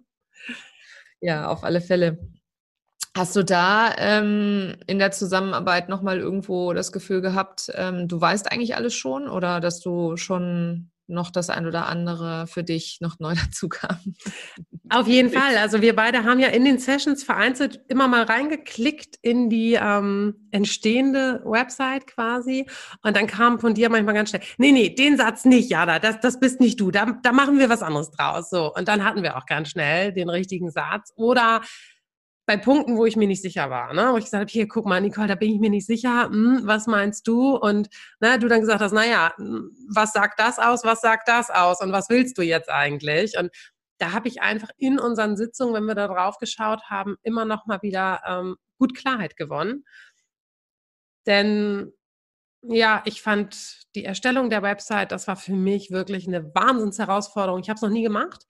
ja 1.20 1.48
auf 1.48 1.64
alle 1.64 1.82
Fälle. 1.82 2.18
Hast 3.16 3.36
du 3.36 3.44
da 3.44 3.94
ähm, 3.98 4.76
in 4.88 4.98
der 5.00 5.12
Zusammenarbeit 5.12 5.88
nochmal 5.88 6.18
irgendwo 6.18 6.74
das 6.74 6.92
Gefühl 6.92 7.22
gehabt, 7.22 7.72
ähm, 7.76 8.08
du 8.08 8.20
weißt 8.20 8.52
eigentlich 8.52 8.76
alles 8.76 8.96
schon 8.96 9.30
oder 9.30 9.60
dass 9.60 9.82
du 9.82 10.18
schon 10.18 10.90
noch 11.08 11.32
das 11.32 11.50
ein 11.50 11.66
oder 11.66 11.88
andere 11.88 12.48
für 12.48 12.64
dich 12.64 13.00
noch 13.02 13.20
neu 13.20 13.36
dazu 13.46 13.70
kam? 13.70 13.98
Auf 14.90 15.08
jeden 15.08 15.30
Fall. 15.30 15.58
Also 15.58 15.82
wir 15.82 15.96
beide 15.96 16.24
haben 16.24 16.40
ja 16.40 16.50
in 16.50 16.66
den 16.66 16.78
Sessions 16.78 17.24
vereinzelt 17.24 17.82
immer 17.88 18.08
mal 18.08 18.24
reingeklickt 18.24 19.18
in 19.22 19.50
die 19.50 19.74
ähm, 19.74 20.48
entstehende 20.52 21.42
Website 21.46 22.08
quasi. 22.08 22.68
Und 23.02 23.16
dann 23.16 23.28
kam 23.28 23.60
von 23.60 23.74
dir 23.74 23.90
manchmal 23.90 24.14
ganz 24.14 24.30
schnell, 24.30 24.44
nee, 24.58 24.72
nee, 24.72 24.90
den 24.90 25.18
Satz 25.18 25.46
nicht, 25.46 25.70
Jada, 25.70 26.00
das, 26.00 26.20
das 26.20 26.40
bist 26.40 26.60
nicht 26.60 26.80
du. 26.80 26.92
Da, 26.92 27.18
da 27.24 27.32
machen 27.32 27.60
wir 27.60 27.70
was 27.70 27.82
anderes 27.82 28.12
draus. 28.12 28.50
So. 28.50 28.74
Und 28.74 28.88
dann 28.88 29.04
hatten 29.04 29.24
wir 29.24 29.38
auch 29.38 29.46
ganz 29.46 29.70
schnell 29.70 30.14
den 30.14 30.30
richtigen 30.30 30.70
Satz. 30.70 31.12
Oder 31.16 31.62
bei 32.46 32.58
Punkten, 32.58 32.98
wo 32.98 33.06
ich 33.06 33.16
mir 33.16 33.28
nicht 33.28 33.42
sicher 33.42 33.70
war, 33.70 33.94
ne? 33.94 34.10
wo 34.12 34.18
ich 34.18 34.26
gesagt 34.26 34.42
habe, 34.42 34.52
hier, 34.52 34.68
guck 34.68 34.86
mal, 34.86 35.00
Nicole, 35.00 35.28
da 35.28 35.36
bin 35.36 35.54
ich 35.54 35.60
mir 35.60 35.70
nicht 35.70 35.86
sicher, 35.86 36.26
hm, 36.26 36.62
was 36.66 36.88
meinst 36.88 37.28
du? 37.28 37.56
Und 37.56 37.90
ne, 38.20 38.38
du 38.38 38.48
dann 38.48 38.60
gesagt 38.60 38.82
hast, 38.82 38.92
naja, 38.92 39.34
hm, 39.38 39.72
was 39.94 40.12
sagt 40.12 40.40
das 40.40 40.60
aus, 40.60 40.84
was 40.84 41.02
sagt 41.02 41.28
das 41.28 41.50
aus 41.50 41.82
und 41.82 41.92
was 41.92 42.10
willst 42.10 42.38
du 42.38 42.42
jetzt 42.42 42.70
eigentlich? 42.70 43.38
Und 43.38 43.50
da 43.98 44.12
habe 44.12 44.28
ich 44.28 44.42
einfach 44.42 44.70
in 44.78 45.00
unseren 45.00 45.38
Sitzungen, 45.38 45.74
wenn 45.74 45.86
wir 45.86 45.96
da 45.96 46.08
drauf 46.08 46.38
geschaut 46.38 46.84
haben, 46.90 47.16
immer 47.24 47.46
noch 47.46 47.66
mal 47.66 47.82
wieder 47.82 48.22
ähm, 48.28 48.58
gut 48.78 48.96
Klarheit 48.98 49.38
gewonnen. 49.38 49.86
Denn 51.26 51.94
ja, 52.64 53.02
ich 53.06 53.22
fand 53.22 53.86
die 53.96 54.06
Erstellung 54.06 54.50
der 54.50 54.62
Website, 54.64 55.12
das 55.12 55.28
war 55.28 55.36
für 55.36 55.54
mich 55.54 55.92
wirklich 55.92 56.28
eine 56.28 56.54
Wahnsinnsherausforderung. 56.56 57.62
Ich 57.62 57.70
habe 57.70 57.76
es 57.76 57.82
noch 57.82 57.90
nie 57.90 58.04
gemacht. 58.04 58.46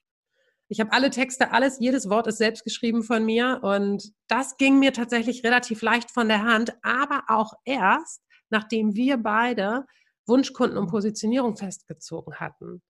Ich 0.69 0.79
habe 0.79 0.91
alle 0.91 1.09
Texte, 1.09 1.51
alles, 1.51 1.77
jedes 1.79 2.09
Wort 2.09 2.27
ist 2.27 2.37
selbst 2.37 2.63
geschrieben 2.63 3.03
von 3.03 3.25
mir 3.25 3.59
und 3.61 4.11
das 4.27 4.57
ging 4.57 4.79
mir 4.79 4.93
tatsächlich 4.93 5.43
relativ 5.43 5.81
leicht 5.81 6.11
von 6.11 6.27
der 6.27 6.43
Hand, 6.43 6.73
aber 6.81 7.23
auch 7.27 7.53
erst, 7.65 8.21
nachdem 8.49 8.95
wir 8.95 9.17
beide 9.17 9.85
Wunschkunden 10.25 10.77
und 10.77 10.87
Positionierung 10.87 11.57
festgezogen 11.57 12.39
hatten. 12.39 12.81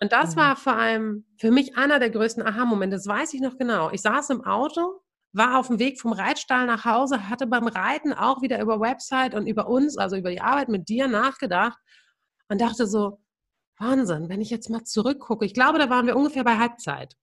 Und 0.00 0.12
das 0.12 0.34
mhm. 0.34 0.40
war 0.40 0.56
vor 0.56 0.74
allem 0.74 1.26
für 1.38 1.50
mich 1.50 1.76
einer 1.76 2.00
der 2.00 2.10
größten 2.10 2.44
Aha-Momente. 2.44 2.96
Das 2.96 3.06
weiß 3.06 3.34
ich 3.34 3.40
noch 3.40 3.56
genau. 3.56 3.90
Ich 3.90 4.02
saß 4.02 4.30
im 4.30 4.44
Auto, 4.44 5.00
war 5.32 5.58
auf 5.58 5.68
dem 5.68 5.78
Weg 5.78 6.00
vom 6.00 6.12
Reitstall 6.12 6.66
nach 6.66 6.84
Hause, 6.84 7.28
hatte 7.28 7.46
beim 7.46 7.66
Reiten 7.66 8.12
auch 8.12 8.42
wieder 8.42 8.60
über 8.60 8.80
Website 8.80 9.34
und 9.34 9.46
über 9.46 9.68
uns, 9.68 9.96
also 9.96 10.16
über 10.16 10.30
die 10.30 10.40
Arbeit 10.40 10.68
mit 10.68 10.88
dir 10.88 11.08
nachgedacht 11.08 11.78
und 12.48 12.60
dachte 12.60 12.86
so, 12.86 13.20
Wahnsinn, 13.78 14.28
wenn 14.28 14.40
ich 14.40 14.50
jetzt 14.50 14.70
mal 14.70 14.84
zurückgucke. 14.84 15.44
Ich 15.44 15.54
glaube, 15.54 15.78
da 15.78 15.90
waren 15.90 16.06
wir 16.06 16.16
ungefähr 16.16 16.44
bei 16.44 16.58
Halbzeit 16.58 17.16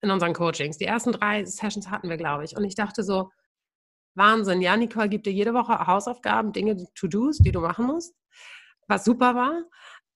in 0.00 0.10
unseren 0.10 0.34
Coachings. 0.34 0.78
Die 0.78 0.84
ersten 0.84 1.12
drei 1.12 1.44
Sessions 1.44 1.90
hatten 1.90 2.08
wir, 2.08 2.16
glaube 2.16 2.44
ich. 2.44 2.56
Und 2.56 2.64
ich 2.64 2.74
dachte 2.74 3.02
so, 3.02 3.30
Wahnsinn, 4.14 4.60
ja, 4.60 4.76
Nicole 4.76 5.08
gibt 5.08 5.26
dir 5.26 5.32
jede 5.32 5.54
Woche 5.54 5.86
Hausaufgaben, 5.86 6.52
Dinge, 6.52 6.76
To-Dos, 6.94 7.38
die 7.38 7.52
du 7.52 7.60
machen 7.60 7.86
musst, 7.86 8.14
was 8.86 9.04
super 9.04 9.34
war. 9.34 9.62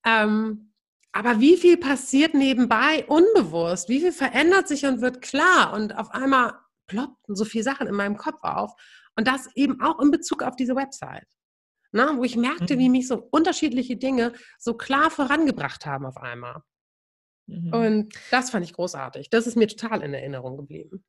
Ähm, 0.05 0.73
aber 1.13 1.41
wie 1.41 1.57
viel 1.57 1.77
passiert 1.77 2.35
nebenbei 2.35 3.05
unbewusst? 3.07 3.89
Wie 3.89 4.01
viel 4.01 4.13
verändert 4.13 4.67
sich 4.67 4.87
und 4.87 5.03
wird 5.03 5.21
klar? 5.21 5.73
Und 5.75 5.97
auf 5.97 6.11
einmal 6.11 6.55
ploppten 6.87 7.37
so 7.37 7.45
viele 7.45 7.65
Sachen 7.65 7.87
in 7.87 7.95
meinem 7.95 8.17
Kopf 8.17 8.43
auf. 8.43 8.73
Und 9.15 9.29
das 9.29 9.49
eben 9.55 9.81
auch 9.83 10.01
in 10.01 10.11
Bezug 10.11 10.43
auf 10.43 10.57
diese 10.57 10.75
Website. 10.75 11.29
Na, 11.93 12.17
wo 12.17 12.25
ich 12.25 12.37
merkte, 12.37 12.79
wie 12.79 12.89
mhm. 12.89 12.93
mich 12.93 13.09
so 13.09 13.29
unterschiedliche 13.31 13.97
Dinge 13.97 14.33
so 14.59 14.75
klar 14.75 15.11
vorangebracht 15.11 15.87
haben 15.87 16.07
auf 16.07 16.17
einmal. 16.17 16.63
Mhm. 17.47 17.73
Und 17.73 18.15
das 18.31 18.51
fand 18.51 18.65
ich 18.65 18.73
großartig. 18.73 19.31
Das 19.31 19.47
ist 19.47 19.57
mir 19.57 19.69
total 19.69 20.03
in 20.03 20.15
Erinnerung 20.15 20.57
geblieben. 20.57 21.05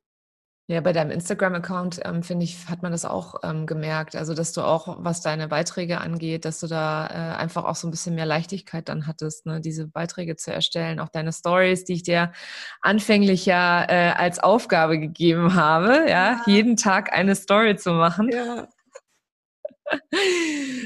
Ja, 0.67 0.79
bei 0.79 0.93
deinem 0.93 1.11
Instagram-Account, 1.11 1.99
ähm, 2.05 2.23
finde 2.23 2.45
ich, 2.45 2.69
hat 2.69 2.83
man 2.83 2.93
das 2.93 3.03
auch 3.03 3.35
ähm, 3.43 3.65
gemerkt. 3.65 4.15
Also, 4.15 4.33
dass 4.33 4.53
du 4.53 4.61
auch, 4.61 4.95
was 5.03 5.21
deine 5.21 5.49
Beiträge 5.49 5.99
angeht, 5.99 6.45
dass 6.45 6.61
du 6.61 6.67
da 6.67 7.05
äh, 7.07 7.35
einfach 7.35 7.65
auch 7.65 7.75
so 7.75 7.85
ein 7.85 7.91
bisschen 7.91 8.15
mehr 8.15 8.25
Leichtigkeit 8.25 8.87
dann 8.87 9.05
hattest, 9.05 9.45
ne, 9.45 9.59
diese 9.59 9.87
Beiträge 9.87 10.37
zu 10.37 10.53
erstellen. 10.53 11.01
Auch 11.01 11.09
deine 11.09 11.33
Stories, 11.33 11.83
die 11.83 11.95
ich 11.95 12.03
dir 12.03 12.31
anfänglich 12.79 13.45
ja 13.45 13.83
äh, 13.89 14.13
als 14.13 14.39
Aufgabe 14.39 14.99
gegeben 14.99 15.53
habe, 15.53 16.05
ja, 16.07 16.07
ja, 16.07 16.41
jeden 16.45 16.77
Tag 16.77 17.11
eine 17.11 17.35
Story 17.35 17.75
zu 17.75 17.91
machen. 17.91 18.29
Ja. 18.31 18.69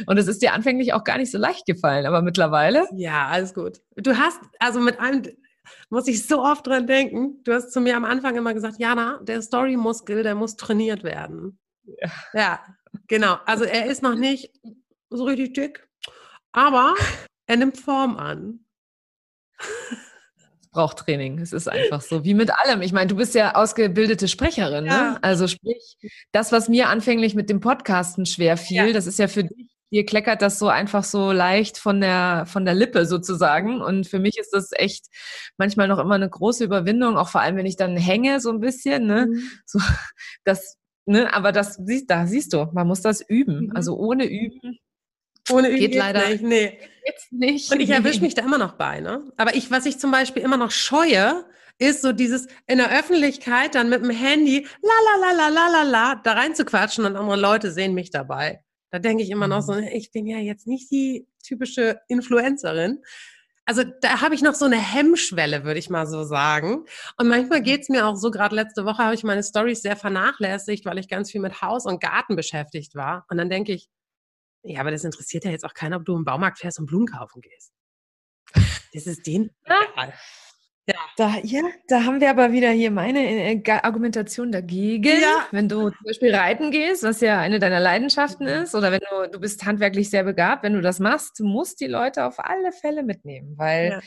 Und 0.08 0.18
es 0.18 0.28
ist 0.28 0.42
dir 0.42 0.54
anfänglich 0.54 0.94
auch 0.94 1.04
gar 1.04 1.18
nicht 1.18 1.32
so 1.32 1.38
leicht 1.38 1.66
gefallen, 1.66 2.06
aber 2.06 2.22
mittlerweile? 2.22 2.88
Ja, 2.96 3.28
alles 3.28 3.54
gut. 3.54 3.82
Du 3.96 4.18
hast, 4.18 4.40
also 4.60 4.80
mit 4.80 5.00
einem, 5.00 5.24
muss 5.90 6.08
ich 6.08 6.26
so 6.26 6.42
oft 6.42 6.66
dran 6.68 6.88
denken, 6.88 7.44
du 7.44 7.54
hast 7.54 7.72
zu 7.72 7.82
mir 7.82 7.98
am 7.98 8.06
Anfang 8.06 8.36
immer 8.36 8.54
gesagt, 8.54 8.80
Jana, 8.80 9.20
der 9.24 9.42
Story-Muskel, 9.42 10.24
der 10.24 10.36
muss 10.36 10.56
trainiert 10.56 11.04
werden. 11.04 11.60
Ja. 11.86 12.12
ja, 12.34 12.60
genau. 13.08 13.38
Also 13.46 13.64
er 13.64 13.86
ist 13.86 14.04
noch 14.04 14.16
nicht 14.16 14.52
so 15.10 15.24
richtig 15.24 15.54
dick, 15.54 15.88
aber 16.52 16.96
er 17.46 17.58
nimmt 17.58 17.78
Form 17.78 18.18
an 18.18 18.60
braucht 20.78 21.00
Training. 21.00 21.40
Es 21.40 21.54
ist 21.54 21.68
einfach 21.68 22.02
so, 22.02 22.24
wie 22.24 22.36
mit 22.36 22.52
allem. 22.52 22.84
Ich 22.84 22.94
meine, 22.94 23.08
du 23.08 23.16
bist 23.16 23.34
ja 23.34 23.56
ausgebildete 23.56 24.28
Sprecherin, 24.28 24.84
ne? 24.84 24.90
ja. 24.92 25.12
ne? 25.14 25.24
Also 25.24 25.48
sprich, 25.48 25.98
das, 26.32 26.52
was 26.52 26.70
mir 26.70 26.90
anfänglich 26.90 27.34
mit 27.34 27.50
dem 27.50 27.62
Podcasten 27.62 28.28
schwer 28.28 28.58
fiel, 28.58 28.88
ja. 28.88 28.94
das 28.94 29.08
ist 29.08 29.18
ja 29.18 29.28
für 29.28 29.44
dich, 29.44 29.72
dir 29.92 30.06
kleckert 30.06 30.44
das 30.44 30.60
so 30.60 30.68
einfach 30.68 31.04
so 31.04 31.32
leicht 31.32 31.80
von 31.80 32.00
der, 32.00 32.46
von 32.46 32.64
der 32.64 32.76
Lippe 32.76 33.08
sozusagen. 33.08 33.82
Und 33.82 34.06
für 34.06 34.20
mich 34.20 34.38
ist 34.38 34.52
das 34.54 34.70
echt 34.72 35.08
manchmal 35.58 35.88
noch 35.88 35.98
immer 35.98 36.14
eine 36.14 36.30
große 36.30 36.64
Überwindung, 36.64 37.18
auch 37.18 37.30
vor 37.30 37.42
allem, 37.42 37.58
wenn 37.58 37.66
ich 37.66 37.78
dann 37.78 37.98
hänge 37.98 38.40
so 38.40 38.52
ein 38.52 38.60
bisschen, 38.60 39.08
ne? 39.08 39.26
Mhm. 39.32 39.50
So, 39.66 39.80
das, 40.44 40.78
ne? 41.08 41.34
Aber 41.34 41.52
das, 41.52 41.80
da 42.06 42.28
siehst 42.28 42.54
du, 42.54 42.68
man 42.72 42.86
muss 42.86 43.02
das 43.02 43.22
üben. 43.28 43.66
Mhm. 43.66 43.76
Also 43.76 43.98
ohne 43.98 44.26
Üben 44.26 44.78
ohne 45.52 45.70
Üben 45.70 45.80
geht 45.80 45.96
leider 45.96 46.30
nicht. 46.30 46.44
Nee. 46.44 46.80
Geht's 47.06 47.28
nicht. 47.32 47.72
Und 47.72 47.80
ich 47.80 47.90
erwische 47.90 48.22
mich 48.22 48.36
da 48.36 48.44
immer 48.44 48.58
noch 48.58 48.74
bei. 48.74 49.00
Ne? 49.00 49.24
Aber 49.38 49.56
ich, 49.56 49.72
was 49.72 49.86
ich 49.86 49.98
zum 49.98 50.12
Beispiel 50.12 50.44
immer 50.44 50.58
noch 50.58 50.72
scheue, 50.72 51.46
ist 51.80 52.02
so 52.02 52.12
dieses 52.12 52.48
in 52.66 52.80
der 52.80 52.92
Öffentlichkeit 52.98 53.76
dann 53.76 53.90
mit 53.90 54.04
dem 54.04 54.10
Handy 54.10 54.68
la 54.82 55.22
la 55.22 55.32
la 55.32 55.38
la 55.38 55.48
la 55.48 55.68
la 55.68 55.84
la 55.84 56.16
da 56.16 56.34
rein 56.34 56.56
zu 56.56 56.66
quatschen 56.66 57.06
und 57.06 57.16
andere 57.16 57.38
Leute 57.38 57.72
sehen 57.72 57.94
mich 57.94 58.10
dabei. 58.10 58.62
Da 58.90 59.00
denke 59.00 59.24
ich 59.24 59.30
immer 59.30 59.48
noch 59.48 59.62
so, 59.62 59.74
mhm. 59.74 59.84
ich 59.84 60.12
bin 60.12 60.26
ja 60.26 60.38
jetzt 60.38 60.68
nicht 60.68 60.92
die 60.92 61.28
typische 61.44 62.00
Influencerin. 62.08 63.04
Also 63.66 63.84
da 64.02 64.22
habe 64.22 64.34
ich 64.34 64.42
noch 64.42 64.56
so 64.56 64.64
eine 64.64 64.78
Hemmschwelle, 64.78 65.66
würde 65.66 65.80
ich 65.80 65.90
mal 65.90 66.08
so 66.08 66.24
sagen. 66.24 66.86
Und 67.18 67.28
manchmal 67.28 67.62
geht 67.62 67.82
es 67.82 67.90
mir 67.90 68.08
auch 68.08 68.16
so, 68.16 68.32
gerade 68.32 68.56
letzte 68.56 68.86
Woche 68.86 69.04
habe 69.04 69.14
ich 69.14 69.26
meine 69.26 69.44
Stories 69.44 69.82
sehr 69.82 69.98
vernachlässigt, 69.98 70.86
weil 70.86 70.98
ich 70.98 71.10
ganz 71.10 71.32
viel 71.32 71.42
mit 71.42 71.62
Haus 71.62 71.86
und 71.86 72.00
Garten 72.00 72.38
beschäftigt 72.38 72.96
war. 72.96 73.26
Und 73.30 73.38
dann 73.38 73.50
denke 73.50 73.74
ich, 73.74 73.90
ja, 74.64 74.82
aber 74.82 74.92
das 74.92 75.04
interessiert 75.04 75.46
ja 75.46 75.52
jetzt 75.52 75.66
auch 75.66 75.74
keiner, 75.74 75.98
ob 75.98 76.06
du 76.06 76.16
im 76.16 76.26
Baumarkt 76.26 76.60
fährst 76.60 76.80
und 76.80 76.86
Blumen 76.86 77.08
kaufen 77.08 77.42
gehst. 77.42 77.72
Das 78.94 79.08
ist 79.08 79.26
den 79.28 79.52
ja. 79.68 80.14
Ja. 80.90 80.96
Da, 81.18 81.36
ja, 81.44 81.64
da 81.90 82.06
haben 82.06 82.22
wir 82.22 82.30
aber 82.30 82.54
wieder 82.54 82.70
hier 82.70 82.92
meine 82.92 83.20
äh, 83.20 83.72
Argumentation 83.84 84.54
dagegen. 84.54 85.20
Ja. 85.20 85.46
Wenn 85.52 85.68
du 85.68 85.90
zum 85.90 86.06
Beispiel 86.06 86.34
reiten 86.34 86.72
gehst, 86.72 87.04
was 87.04 87.20
ja 87.20 87.42
eine 87.42 87.60
deiner 87.60 87.82
Leidenschaften 87.82 88.46
mhm. 88.46 88.64
ist, 88.64 88.74
oder 88.74 88.94
wenn 88.94 89.02
du, 89.02 89.30
du 89.30 89.38
bist 89.38 89.66
handwerklich 89.66 90.10
sehr 90.10 90.24
begabt, 90.24 90.64
wenn 90.64 90.76
du 90.76 90.82
das 90.82 91.00
machst, 91.00 91.40
du 91.40 91.44
musst 91.44 91.82
die 91.82 91.88
Leute 91.88 92.24
auf 92.24 92.40
alle 92.40 92.72
Fälle 92.72 93.04
mitnehmen, 93.04 93.58
weil 93.58 93.90
ja 93.90 94.02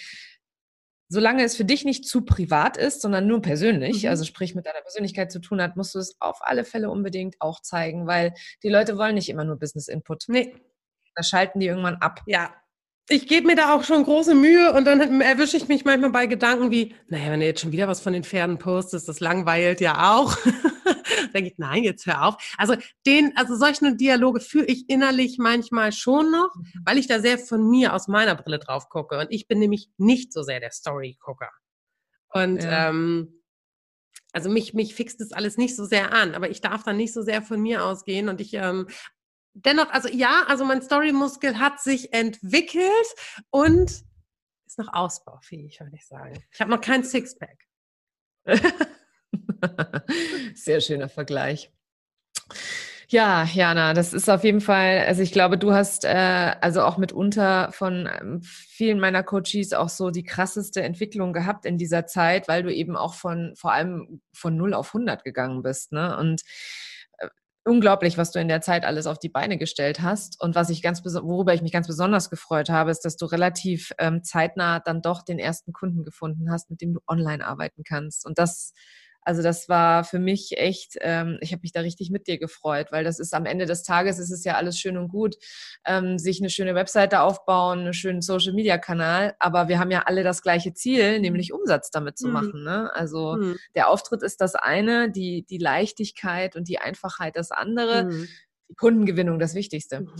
solange 1.11 1.42
es 1.44 1.57
für 1.57 1.64
dich 1.64 1.85
nicht 1.85 2.07
zu 2.07 2.23
privat 2.23 2.77
ist, 2.77 3.03
sondern 3.03 3.27
nur 3.27 3.42
persönlich, 3.42 4.05
mhm. 4.05 4.09
also 4.09 4.25
sprich 4.25 4.55
mit 4.55 4.64
deiner 4.64 4.81
Persönlichkeit 4.81 5.31
zu 5.31 5.40
tun 5.40 5.61
hat, 5.61 5.77
musst 5.77 5.94
du 5.94 5.99
es 5.99 6.16
auf 6.20 6.38
alle 6.40 6.64
Fälle 6.64 6.88
unbedingt 6.88 7.37
auch 7.40 7.61
zeigen, 7.61 8.07
weil 8.07 8.33
die 8.62 8.68
Leute 8.68 8.96
wollen 8.96 9.16
nicht 9.16 9.29
immer 9.29 9.44
nur 9.44 9.59
Business 9.59 9.88
Input. 9.88 10.25
Nee. 10.29 10.55
Da 11.16 11.25
schalten 11.25 11.59
die 11.59 11.66
irgendwann 11.66 11.96
ab. 11.96 12.20
Ja, 12.27 12.55
ich 13.09 13.27
gebe 13.27 13.49
mir 13.49 13.57
da 13.57 13.75
auch 13.75 13.83
schon 13.83 14.05
große 14.05 14.37
Mühe 14.37 14.73
und 14.73 14.85
dann 14.85 15.20
erwische 15.20 15.57
ich 15.57 15.66
mich 15.66 15.85
manchmal 15.85 16.11
bei 16.11 16.27
Gedanken 16.27 16.70
wie, 16.70 16.94
naja, 17.09 17.33
wenn 17.33 17.40
du 17.40 17.46
jetzt 17.46 17.61
schon 17.61 17.73
wieder 17.73 17.88
was 17.88 18.01
von 18.01 18.12
den 18.12 18.23
Pferden 18.23 18.59
postest, 18.59 19.09
das 19.09 19.18
langweilt 19.18 19.81
ja 19.81 20.14
auch. 20.14 20.37
denke 21.35 21.51
ich, 21.51 21.59
nein, 21.59 21.83
jetzt 21.83 22.07
hör 22.07 22.27
auf. 22.27 22.55
Also 22.57 22.77
den, 23.07 23.37
also 23.37 23.57
solche 23.57 23.94
Dialoge 23.96 24.40
führe 24.40 24.66
ich 24.66 24.88
innerlich 24.88 25.38
manchmal 25.38 25.92
schon 25.92 26.31
noch, 26.31 26.55
mhm. 26.55 26.83
weil 26.85 26.99
ich 26.99 27.07
da 27.07 27.20
sehr 27.20 27.38
von 27.38 27.68
mir 27.68 27.94
aus 27.94 28.09
meiner 28.09 28.35
Brille 28.35 28.59
drauf 28.59 28.88
gucke. 28.88 29.18
Und 29.18 29.29
ich 29.31 29.49
bin 29.49 29.59
nämlich 29.59 29.90
nicht 29.96 30.33
so 30.33 30.42
sehr 30.42 30.61
der 30.61 30.73
Story-Gucker. 30.73 31.51
Und 32.33 32.62
ja. 32.62 32.88
ähm, 32.88 33.40
also 34.33 34.49
mich, 34.49 34.75
mich 34.75 34.94
fixt 34.94 35.20
das 35.20 35.33
alles 35.33 35.57
nicht 35.57 35.75
so 35.77 35.85
sehr 35.85 36.12
an, 36.12 36.35
aber 36.35 36.51
ich 36.51 36.61
darf 36.61 36.85
dann 36.85 36.96
nicht 36.96 37.12
so 37.12 37.23
sehr 37.23 37.42
von 37.42 37.61
mir 37.61 37.85
ausgehen 37.85 38.29
und 38.29 38.40
ich 38.40 38.55
ähm, 38.55 38.87
dennoch, 39.55 39.90
also 39.90 40.09
ja, 40.09 40.44
also 40.46 40.64
mein 40.64 40.83
Story-Muskel 40.83 41.59
hat 41.59 41.81
sich 41.81 42.12
entwickelt 42.12 42.90
und 43.51 43.90
ist 44.66 44.79
noch 44.79 44.92
ausbaufähig, 44.92 45.81
würde 45.81 45.96
ich 45.96 46.07
sagen. 46.07 46.40
Ich 46.53 46.61
habe 46.61 46.70
noch 46.70 46.81
kein 46.81 47.03
Sixpack. 47.03 47.59
Sehr 50.55 50.81
schöner 50.81 51.09
Vergleich. 51.09 51.70
Ja, 53.09 53.44
Jana, 53.53 53.92
das 53.92 54.12
ist 54.12 54.31
auf 54.31 54.44
jeden 54.44 54.61
Fall, 54.61 55.05
also 55.07 55.20
ich 55.20 55.33
glaube, 55.33 55.59
du 55.59 55.73
hast 55.73 56.05
äh, 56.05 56.55
also 56.61 56.83
auch 56.83 56.96
mitunter 56.96 57.73
von 57.73 58.09
ähm, 58.09 58.40
vielen 58.42 59.01
meiner 59.01 59.25
Coaches 59.25 59.73
auch 59.73 59.88
so 59.88 60.11
die 60.11 60.23
krasseste 60.23 60.83
Entwicklung 60.83 61.33
gehabt 61.33 61.66
in 61.66 61.77
dieser 61.77 62.07
Zeit, 62.07 62.46
weil 62.46 62.62
du 62.62 62.73
eben 62.73 62.96
auch 62.96 63.14
von, 63.14 63.55
vor 63.57 63.73
allem 63.73 64.20
von 64.33 64.57
0 64.57 64.75
auf 64.75 64.94
100 64.94 65.25
gegangen 65.25 65.62
bist. 65.62 65.90
Ne? 65.90 66.16
Und 66.16 66.42
unglaublich, 67.64 68.16
was 68.16 68.33
du 68.33 68.40
in 68.40 68.49
der 68.49 68.61
Zeit 68.61 68.85
alles 68.85 69.07
auf 69.07 69.18
die 69.18 69.29
Beine 69.29 69.59
gestellt 69.59 70.01
hast. 70.01 70.40
Und 70.40 70.55
was 70.55 70.70
ich 70.70 70.83
ganz, 70.83 71.05
worüber 71.05 71.53
ich 71.55 71.62
mich 71.62 71.73
ganz 71.73 71.87
besonders 71.87 72.31
gefreut 72.31 72.70
habe, 72.70 72.90
ist, 72.90 73.05
dass 73.05 73.16
du 73.16 73.27
relativ 73.27 73.92
ähm, 73.99 74.23
zeitnah 74.25 74.81
dann 74.81 75.03
doch 75.03 75.23
den 75.23 75.38
ersten 75.38 75.73
Kunden 75.73 76.05
gefunden 76.05 76.51
hast, 76.51 76.70
mit 76.70 76.81
dem 76.81 76.94
du 76.94 77.01
online 77.07 77.46
arbeiten 77.46 77.85
kannst. 77.85 78.27
Und 78.27 78.38
das 78.38 78.73
also 79.22 79.42
das 79.42 79.68
war 79.68 80.04
für 80.04 80.18
mich 80.18 80.56
echt, 80.56 80.96
ähm, 81.00 81.38
ich 81.40 81.52
habe 81.52 81.61
mich 81.62 81.72
da 81.72 81.80
richtig 81.80 82.11
mit 82.11 82.26
dir 82.26 82.38
gefreut, 82.38 82.88
weil 82.90 83.04
das 83.04 83.18
ist 83.18 83.35
am 83.35 83.46
Ende 83.46 83.66
des 83.66 83.83
Tages, 83.83 84.18
ist 84.18 84.30
es 84.30 84.44
ja 84.44 84.54
alles 84.54 84.78
schön 84.78 84.96
und 84.96 85.09
gut, 85.09 85.37
ähm, 85.85 86.18
sich 86.18 86.40
eine 86.40 86.50
schöne 86.50 86.74
Webseite 86.74 87.20
aufbauen, 87.20 87.80
einen 87.80 87.92
schönen 87.92 88.22
Social-Media-Kanal, 88.22 89.35
aber 89.38 89.68
wir 89.68 89.78
haben 89.78 89.90
ja 89.90 90.02
alle 90.06 90.22
das 90.22 90.42
gleiche 90.42 90.72
Ziel, 90.72 91.16
mhm. 91.16 91.22
nämlich 91.22 91.52
Umsatz 91.52 91.90
damit 91.90 92.18
zu 92.18 92.28
mhm. 92.28 92.33
machen. 92.33 92.64
Ne? 92.64 92.90
Also 92.94 93.37
mhm. 93.37 93.56
der 93.74 93.88
Auftritt 93.88 94.22
ist 94.22 94.40
das 94.40 94.54
eine, 94.54 95.11
die, 95.11 95.44
die 95.48 95.59
Leichtigkeit 95.59 96.56
und 96.56 96.68
die 96.68 96.78
Einfachheit 96.78 97.37
das 97.37 97.50
andere, 97.50 98.04
mhm. 98.04 98.28
die 98.70 98.74
Kundengewinnung 98.74 99.38
das 99.38 99.54
Wichtigste. 99.54 100.00
Mhm. 100.00 100.12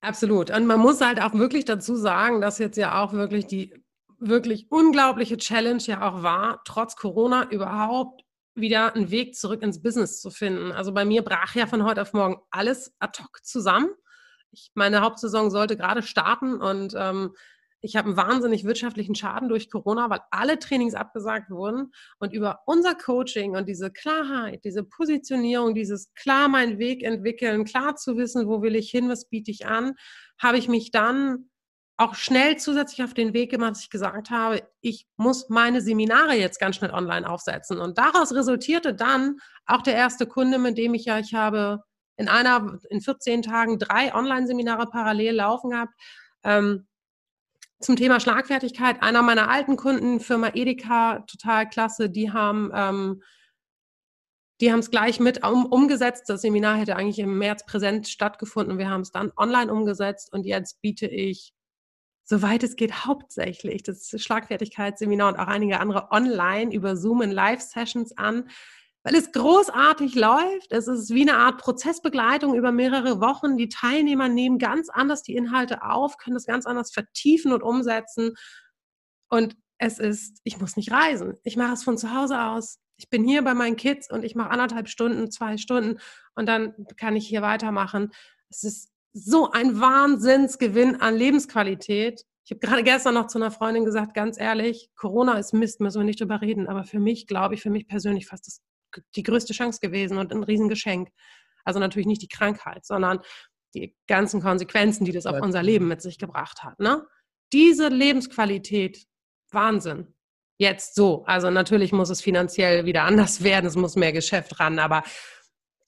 Absolut. 0.00 0.50
Und 0.50 0.66
man 0.66 0.78
muss 0.78 1.00
halt 1.00 1.20
auch 1.20 1.34
wirklich 1.34 1.64
dazu 1.64 1.96
sagen, 1.96 2.40
dass 2.40 2.58
jetzt 2.58 2.76
ja 2.76 3.02
auch 3.02 3.12
wirklich 3.12 3.46
die 3.46 3.74
wirklich 4.18 4.66
unglaubliche 4.70 5.36
Challenge 5.36 5.82
ja 5.82 6.08
auch 6.08 6.22
war, 6.22 6.62
trotz 6.64 6.96
Corona 6.96 7.50
überhaupt 7.50 8.22
wieder 8.54 8.94
einen 8.94 9.10
Weg 9.10 9.36
zurück 9.36 9.62
ins 9.62 9.82
Business 9.82 10.20
zu 10.20 10.30
finden. 10.30 10.72
Also 10.72 10.92
bei 10.92 11.04
mir 11.04 11.22
brach 11.22 11.54
ja 11.54 11.66
von 11.66 11.84
heute 11.84 12.02
auf 12.02 12.12
morgen 12.14 12.38
alles 12.50 12.94
ad 12.98 13.22
hoc 13.22 13.44
zusammen. 13.44 13.90
Ich, 14.50 14.70
meine 14.74 15.02
Hauptsaison 15.02 15.50
sollte 15.50 15.76
gerade 15.76 16.02
starten 16.02 16.60
und 16.60 16.94
ähm, 16.96 17.34
ich 17.82 17.94
habe 17.94 18.08
einen 18.08 18.16
wahnsinnig 18.16 18.64
wirtschaftlichen 18.64 19.14
Schaden 19.14 19.48
durch 19.48 19.70
Corona, 19.70 20.08
weil 20.10 20.20
alle 20.30 20.58
Trainings 20.58 20.94
abgesagt 20.94 21.50
wurden. 21.50 21.92
Und 22.18 22.32
über 22.32 22.60
unser 22.66 22.94
Coaching 22.94 23.54
und 23.54 23.68
diese 23.68 23.92
Klarheit, 23.92 24.64
diese 24.64 24.82
Positionierung, 24.82 25.74
dieses 25.74 26.12
klar 26.14 26.48
meinen 26.48 26.78
Weg 26.78 27.02
entwickeln, 27.02 27.64
klar 27.64 27.94
zu 27.96 28.16
wissen, 28.16 28.48
wo 28.48 28.62
will 28.62 28.74
ich 28.74 28.90
hin, 28.90 29.08
was 29.08 29.28
biete 29.28 29.50
ich 29.50 29.66
an, 29.66 29.94
habe 30.38 30.58
ich 30.58 30.68
mich 30.68 30.90
dann 30.90 31.50
auch 31.98 32.14
schnell 32.14 32.56
zusätzlich 32.56 33.02
auf 33.02 33.14
den 33.14 33.32
Weg 33.32 33.50
gemacht, 33.50 33.72
dass 33.72 33.82
ich 33.82 33.90
gesagt 33.90 34.30
habe, 34.30 34.62
ich 34.80 35.06
muss 35.16 35.48
meine 35.48 35.80
Seminare 35.80 36.34
jetzt 36.34 36.60
ganz 36.60 36.76
schnell 36.76 36.90
online 36.90 37.28
aufsetzen. 37.28 37.78
Und 37.78 37.96
daraus 37.96 38.34
resultierte 38.34 38.94
dann 38.94 39.38
auch 39.64 39.82
der 39.82 39.94
erste 39.94 40.26
Kunde, 40.26 40.58
mit 40.58 40.76
dem 40.76 40.94
ich 40.94 41.06
ja, 41.06 41.18
ich 41.18 41.34
habe 41.34 41.82
in 42.16 42.28
einer, 42.28 42.78
in 42.90 43.00
14 43.00 43.42
Tagen 43.42 43.78
drei 43.78 44.14
Online-Seminare 44.14 44.86
parallel 44.86 45.36
laufen 45.36 45.70
gehabt. 45.70 45.94
Ähm, 46.44 46.86
zum 47.80 47.96
Thema 47.96 48.20
Schlagfertigkeit, 48.20 49.02
einer 49.02 49.22
meiner 49.22 49.50
alten 49.50 49.76
Kunden, 49.76 50.20
Firma 50.20 50.50
Edeka, 50.54 51.20
total 51.26 51.68
klasse, 51.68 52.08
die 52.08 52.32
haben 52.32 52.70
ähm, 52.74 53.22
die 54.60 54.72
haben 54.72 54.78
es 54.78 54.90
gleich 54.90 55.20
mit 55.20 55.46
um, 55.46 55.66
umgesetzt. 55.66 56.28
Das 56.28 56.40
Seminar 56.40 56.78
hätte 56.78 56.96
eigentlich 56.96 57.18
im 57.18 57.36
März 57.36 57.66
präsent 57.66 58.08
stattgefunden. 58.08 58.78
Wir 58.78 58.88
haben 58.88 59.02
es 59.02 59.12
dann 59.12 59.30
online 59.36 59.70
umgesetzt 59.70 60.32
und 60.32 60.46
jetzt 60.46 60.80
biete 60.80 61.06
ich 61.06 61.52
soweit 62.26 62.62
es 62.64 62.76
geht, 62.76 63.06
hauptsächlich 63.06 63.82
das 63.84 64.12
Schlagfertigkeitsseminar 64.16 65.28
und 65.32 65.38
auch 65.38 65.46
einige 65.46 65.80
andere 65.80 66.10
online 66.10 66.74
über 66.74 66.96
Zoom 66.96 67.22
in 67.22 67.30
Live-Sessions 67.30 68.18
an, 68.18 68.50
weil 69.04 69.14
es 69.14 69.30
großartig 69.30 70.16
läuft. 70.16 70.72
Es 70.72 70.88
ist 70.88 71.14
wie 71.14 71.22
eine 71.22 71.38
Art 71.38 71.58
Prozessbegleitung 71.58 72.56
über 72.56 72.72
mehrere 72.72 73.20
Wochen. 73.20 73.56
Die 73.56 73.68
Teilnehmer 73.68 74.28
nehmen 74.28 74.58
ganz 74.58 74.90
anders 74.90 75.22
die 75.22 75.36
Inhalte 75.36 75.84
auf, 75.84 76.18
können 76.18 76.34
das 76.34 76.46
ganz 76.46 76.66
anders 76.66 76.92
vertiefen 76.92 77.52
und 77.52 77.62
umsetzen. 77.62 78.34
Und 79.28 79.56
es 79.78 80.00
ist, 80.00 80.40
ich 80.42 80.60
muss 80.60 80.76
nicht 80.76 80.90
reisen. 80.90 81.34
Ich 81.44 81.56
mache 81.56 81.74
es 81.74 81.84
von 81.84 81.96
zu 81.96 82.12
Hause 82.12 82.42
aus. 82.42 82.80
Ich 82.96 83.08
bin 83.08 83.22
hier 83.22 83.42
bei 83.42 83.54
meinen 83.54 83.76
Kids 83.76 84.10
und 84.10 84.24
ich 84.24 84.34
mache 84.34 84.50
anderthalb 84.50 84.88
Stunden, 84.88 85.30
zwei 85.30 85.58
Stunden 85.58 86.00
und 86.34 86.46
dann 86.46 86.74
kann 86.96 87.14
ich 87.14 87.28
hier 87.28 87.42
weitermachen. 87.42 88.10
Es 88.48 88.64
ist 88.64 88.90
so 89.18 89.50
ein 89.50 89.80
Wahnsinnsgewinn 89.80 91.00
an 91.00 91.16
Lebensqualität. 91.16 92.26
Ich 92.44 92.50
habe 92.50 92.60
gerade 92.60 92.82
gestern 92.82 93.14
noch 93.14 93.28
zu 93.28 93.38
einer 93.38 93.50
Freundin 93.50 93.86
gesagt, 93.86 94.12
ganz 94.12 94.38
ehrlich, 94.38 94.90
Corona 94.94 95.38
ist 95.38 95.54
Mist, 95.54 95.80
müssen 95.80 96.00
wir 96.00 96.04
nicht 96.04 96.20
drüber 96.20 96.42
reden. 96.42 96.68
Aber 96.68 96.84
für 96.84 97.00
mich, 97.00 97.26
glaube 97.26 97.54
ich, 97.54 97.62
für 97.62 97.70
mich 97.70 97.88
persönlich 97.88 98.26
fast 98.26 98.46
das, 98.46 98.60
die 99.14 99.22
größte 99.22 99.54
Chance 99.54 99.80
gewesen 99.80 100.18
und 100.18 100.32
ein 100.32 100.42
Riesengeschenk. 100.42 101.08
Also 101.64 101.80
natürlich 101.80 102.06
nicht 102.06 102.20
die 102.20 102.28
Krankheit, 102.28 102.84
sondern 102.84 103.20
die 103.74 103.96
ganzen 104.06 104.42
Konsequenzen, 104.42 105.06
die 105.06 105.12
das 105.12 105.24
auf 105.26 105.40
unser 105.40 105.62
Leben 105.62 105.88
mit 105.88 106.02
sich 106.02 106.18
gebracht 106.18 106.62
hat. 106.62 106.78
Ne? 106.78 107.06
Diese 107.54 107.88
Lebensqualität, 107.88 109.06
Wahnsinn. 109.50 110.14
Jetzt 110.58 110.94
so. 110.94 111.24
Also 111.24 111.50
natürlich 111.50 111.92
muss 111.92 112.10
es 112.10 112.20
finanziell 112.20 112.84
wieder 112.84 113.04
anders 113.04 113.42
werden, 113.42 113.66
es 113.66 113.76
muss 113.76 113.96
mehr 113.96 114.12
Geschäft 114.12 114.60
ran, 114.60 114.78
aber 114.78 115.04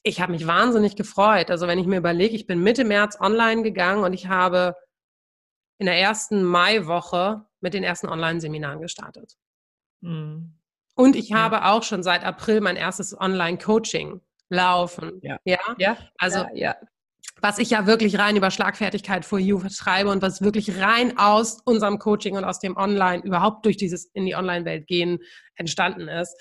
ich 0.09 0.21
habe 0.21 0.33
mich 0.33 0.47
wahnsinnig 0.47 0.97
gefreut. 0.97 1.51
Also 1.51 1.66
wenn 1.66 1.79
ich 1.79 1.87
mir 1.87 1.99
überlege, 1.99 2.35
ich 2.35 2.47
bin 2.47 2.62
Mitte 2.62 2.85
März 2.85 3.18
online 3.21 3.62
gegangen 3.62 4.05
und 4.05 4.12
ich 4.12 4.27
habe 4.27 4.75
in 5.79 5.87
der 5.87 5.99
ersten 5.99 6.42
Maiwoche 6.42 7.44
mit 7.61 7.75
den 7.75 7.85
ersten 7.85 8.09
Online-Seminaren 8.09 8.81
gestartet. 8.81 9.35
Mhm. 10.01 10.55
Und 10.94 11.14
ich 11.14 11.33
habe 11.33 11.57
ja. 11.57 11.73
auch 11.73 11.85
schon 11.85 12.03
seit 12.03 12.25
April 12.25 12.61
mein 12.61 12.77
erstes 12.77 13.18
Online-Coaching 13.18 14.21
laufen. 14.49 15.21
Ja. 15.23 15.38
ja. 15.44 15.59
ja. 15.79 15.97
Also, 16.18 16.47
ja. 16.55 16.75
was 17.40 17.59
ich 17.59 17.71
ja 17.71 17.87
wirklich 17.87 18.18
rein 18.18 18.37
über 18.37 18.51
Schlagfertigkeit 18.51 19.25
for 19.25 19.38
You 19.38 19.61
vertreibe 19.61 20.11
und 20.11 20.23
was 20.23 20.42
wirklich 20.42 20.81
rein 20.81 21.16
aus 21.18 21.61
unserem 21.64 21.99
Coaching 21.99 22.37
und 22.37 22.44
aus 22.44 22.59
dem 22.59 22.77
Online 22.77 23.23
überhaupt 23.23 23.64
durch 23.64 23.77
dieses 23.77 24.07
in 24.07 24.27
die 24.27 24.35
Online-Welt 24.35 24.87
gehen 24.88 25.21
entstanden 25.55 26.09
ist 26.09 26.35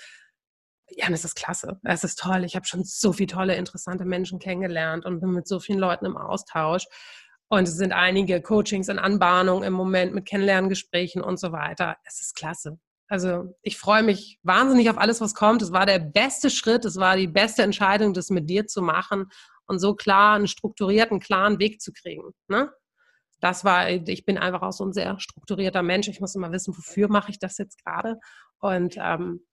ja, 0.90 1.08
das 1.10 1.24
ist 1.24 1.34
klasse. 1.34 1.78
Es 1.84 2.04
ist 2.04 2.18
toll. 2.18 2.44
Ich 2.44 2.56
habe 2.56 2.66
schon 2.66 2.84
so 2.84 3.12
viele 3.12 3.28
tolle, 3.28 3.54
interessante 3.56 4.04
Menschen 4.04 4.38
kennengelernt 4.38 5.04
und 5.04 5.20
bin 5.20 5.30
mit 5.30 5.46
so 5.46 5.60
vielen 5.60 5.78
Leuten 5.78 6.06
im 6.06 6.16
Austausch. 6.16 6.86
Und 7.48 7.66
es 7.66 7.76
sind 7.76 7.92
einige 7.92 8.42
Coachings 8.42 8.88
in 8.88 8.98
Anbahnung 8.98 9.62
im 9.62 9.72
Moment 9.72 10.14
mit 10.14 10.26
Kennenlerngesprächen 10.26 11.22
und 11.22 11.38
so 11.40 11.52
weiter. 11.52 11.96
Es 12.04 12.20
ist 12.20 12.36
klasse. 12.36 12.78
Also 13.08 13.56
ich 13.62 13.78
freue 13.78 14.02
mich 14.02 14.38
wahnsinnig 14.42 14.90
auf 14.90 14.98
alles, 14.98 15.20
was 15.20 15.34
kommt. 15.34 15.62
Es 15.62 15.72
war 15.72 15.86
der 15.86 15.98
beste 15.98 16.50
Schritt, 16.50 16.84
es 16.84 16.96
war 16.96 17.16
die 17.16 17.26
beste 17.26 17.62
Entscheidung, 17.62 18.12
das 18.12 18.28
mit 18.28 18.50
dir 18.50 18.66
zu 18.66 18.82
machen 18.82 19.30
und 19.66 19.78
so 19.78 19.94
klar 19.94 20.36
einen 20.36 20.46
strukturierten, 20.46 21.20
klaren 21.20 21.58
Weg 21.58 21.80
zu 21.80 21.92
kriegen. 21.92 22.34
Ne? 22.48 22.70
Das 23.40 23.64
war, 23.64 23.88
ich 23.88 24.24
bin 24.26 24.36
einfach 24.36 24.62
auch 24.62 24.72
so 24.72 24.84
ein 24.84 24.92
sehr 24.92 25.18
strukturierter 25.20 25.82
Mensch. 25.82 26.08
Ich 26.08 26.20
muss 26.20 26.34
immer 26.34 26.52
wissen, 26.52 26.76
wofür 26.76 27.08
mache 27.08 27.30
ich 27.30 27.38
das 27.38 27.56
jetzt 27.56 27.82
gerade. 27.82 28.18
Und 28.58 28.96
ähm, 28.98 29.46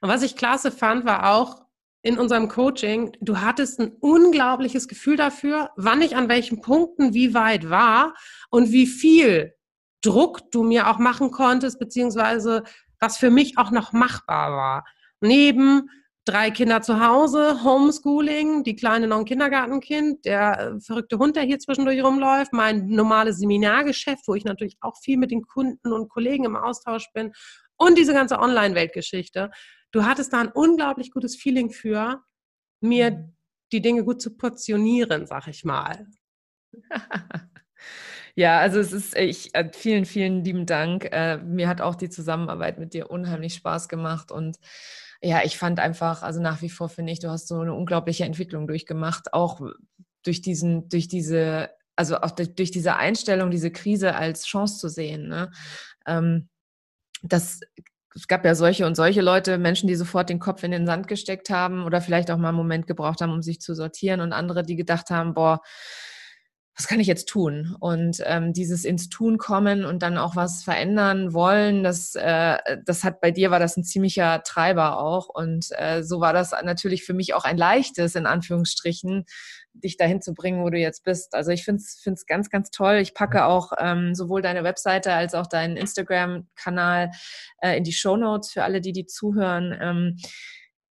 und 0.00 0.08
was 0.08 0.22
ich 0.22 0.36
klasse 0.36 0.70
fand, 0.70 1.04
war 1.04 1.34
auch 1.34 1.64
in 2.02 2.18
unserem 2.18 2.48
Coaching, 2.48 3.16
du 3.20 3.40
hattest 3.40 3.80
ein 3.80 3.92
unglaubliches 3.98 4.88
Gefühl 4.88 5.16
dafür, 5.16 5.70
wann 5.76 6.02
ich 6.02 6.16
an 6.16 6.28
welchen 6.28 6.60
Punkten 6.60 7.14
wie 7.14 7.32
weit 7.32 7.70
war 7.70 8.14
und 8.50 8.72
wie 8.72 8.86
viel 8.86 9.54
Druck 10.02 10.50
du 10.50 10.62
mir 10.62 10.90
auch 10.90 10.98
machen 10.98 11.30
konntest, 11.30 11.78
beziehungsweise 11.78 12.62
was 13.00 13.16
für 13.16 13.30
mich 13.30 13.56
auch 13.56 13.70
noch 13.70 13.92
machbar 13.92 14.52
war. 14.52 14.84
Neben 15.20 15.88
drei 16.26 16.50
Kinder 16.50 16.82
zu 16.82 17.06
Hause, 17.06 17.62
Homeschooling, 17.64 18.64
die 18.64 18.76
kleine 18.76 19.06
noch 19.06 19.18
ein 19.18 19.24
Kindergartenkind, 19.24 20.24
der 20.24 20.58
äh, 20.58 20.80
verrückte 20.80 21.18
Hund, 21.18 21.36
der 21.36 21.42
hier 21.42 21.58
zwischendurch 21.58 22.02
rumläuft, 22.02 22.52
mein 22.52 22.86
normales 22.88 23.38
Seminargeschäft, 23.38 24.26
wo 24.26 24.34
ich 24.34 24.44
natürlich 24.44 24.76
auch 24.80 24.96
viel 25.02 25.18
mit 25.18 25.30
den 25.30 25.42
Kunden 25.42 25.92
und 25.92 26.08
Kollegen 26.08 26.44
im 26.44 26.56
Austausch 26.56 27.10
bin 27.12 27.32
und 27.76 27.98
diese 27.98 28.12
ganze 28.12 28.38
Online-Weltgeschichte. 28.38 29.50
Du 29.92 30.04
hattest 30.04 30.32
da 30.32 30.40
ein 30.40 30.52
unglaublich 30.52 31.10
gutes 31.10 31.36
Feeling 31.36 31.70
für, 31.70 32.22
mir 32.80 33.10
mhm. 33.10 33.36
die 33.72 33.80
Dinge 33.80 34.04
gut 34.04 34.20
zu 34.20 34.36
portionieren, 34.36 35.26
sag 35.26 35.48
ich 35.48 35.64
mal. 35.64 36.06
Ja, 38.36 38.58
also 38.58 38.80
es 38.80 38.92
ist, 38.92 39.16
ich, 39.16 39.54
äh, 39.54 39.70
vielen, 39.72 40.04
vielen 40.04 40.42
lieben 40.42 40.66
Dank. 40.66 41.08
Äh, 41.12 41.38
mir 41.38 41.68
hat 41.68 41.80
auch 41.80 41.94
die 41.94 42.10
Zusammenarbeit 42.10 42.78
mit 42.80 42.92
dir 42.92 43.10
unheimlich 43.10 43.54
Spaß 43.54 43.88
gemacht 43.88 44.32
und 44.32 44.58
ja, 45.22 45.42
ich 45.44 45.56
fand 45.56 45.78
einfach, 45.80 46.22
also 46.22 46.40
nach 46.40 46.60
wie 46.60 46.68
vor 46.68 46.88
finde 46.88 47.12
ich, 47.12 47.20
du 47.20 47.30
hast 47.30 47.48
so 47.48 47.60
eine 47.60 47.72
unglaubliche 47.72 48.24
Entwicklung 48.24 48.66
durchgemacht, 48.66 49.32
auch 49.32 49.60
durch 50.24 50.42
diesen, 50.42 50.88
durch 50.88 51.08
diese, 51.08 51.70
also 51.96 52.18
auch 52.18 52.32
durch 52.32 52.70
diese 52.72 52.96
Einstellung, 52.96 53.50
diese 53.50 53.70
Krise 53.70 54.16
als 54.16 54.44
Chance 54.44 54.78
zu 54.78 54.88
sehen. 54.88 55.28
Ne? 55.28 55.50
Ähm, 56.06 56.48
das 57.24 57.60
es 58.16 58.28
gab 58.28 58.44
ja 58.44 58.54
solche 58.54 58.86
und 58.86 58.94
solche 58.94 59.22
Leute, 59.22 59.58
Menschen, 59.58 59.88
die 59.88 59.96
sofort 59.96 60.30
den 60.30 60.38
Kopf 60.38 60.62
in 60.62 60.70
den 60.70 60.86
Sand 60.86 61.08
gesteckt 61.08 61.50
haben 61.50 61.84
oder 61.84 62.00
vielleicht 62.00 62.30
auch 62.30 62.38
mal 62.38 62.50
einen 62.50 62.56
Moment 62.56 62.86
gebraucht 62.86 63.20
haben, 63.20 63.32
um 63.32 63.42
sich 63.42 63.60
zu 63.60 63.74
sortieren 63.74 64.20
und 64.20 64.32
andere, 64.32 64.62
die 64.62 64.76
gedacht 64.76 65.10
haben, 65.10 65.34
boah, 65.34 65.60
was 66.76 66.88
kann 66.88 66.98
ich 66.98 67.06
jetzt 67.06 67.28
tun? 67.28 67.76
Und 67.78 68.20
ähm, 68.24 68.52
dieses 68.52 68.84
ins 68.84 69.08
Tun 69.08 69.38
kommen 69.38 69.84
und 69.84 70.02
dann 70.02 70.18
auch 70.18 70.34
was 70.34 70.64
verändern 70.64 71.32
wollen, 71.32 71.84
das, 71.84 72.16
äh, 72.16 72.56
das 72.84 73.04
hat 73.04 73.20
bei 73.20 73.30
dir 73.30 73.52
war 73.52 73.60
das 73.60 73.76
ein 73.76 73.84
ziemlicher 73.84 74.42
Treiber 74.42 74.98
auch. 74.98 75.28
Und 75.28 75.68
äh, 75.72 76.02
so 76.02 76.20
war 76.20 76.32
das 76.32 76.52
natürlich 76.64 77.04
für 77.04 77.14
mich 77.14 77.34
auch 77.34 77.44
ein 77.44 77.56
leichtes, 77.56 78.16
in 78.16 78.26
Anführungsstrichen, 78.26 79.24
dich 79.74 79.96
dahin 79.96 80.22
zu 80.22 80.34
bringen, 80.34 80.62
wo 80.62 80.70
du 80.70 80.78
jetzt 80.78 81.04
bist. 81.04 81.34
Also 81.34 81.50
ich 81.50 81.64
finde 81.64 81.82
es 81.82 82.26
ganz, 82.26 82.50
ganz 82.50 82.70
toll. 82.70 82.96
Ich 82.96 83.14
packe 83.14 83.44
auch 83.44 83.72
ähm, 83.78 84.14
sowohl 84.14 84.40
deine 84.40 84.64
Webseite 84.64 85.12
als 85.12 85.34
auch 85.34 85.46
deinen 85.46 85.76
Instagram-Kanal 85.76 87.10
äh, 87.60 87.76
in 87.76 87.84
die 87.84 87.92
Show 87.92 88.16
Notes 88.16 88.52
für 88.52 88.62
alle, 88.62 88.80
die 88.80 88.92
die 88.92 89.06
zuhören. 89.06 89.76
Ähm, 89.80 90.16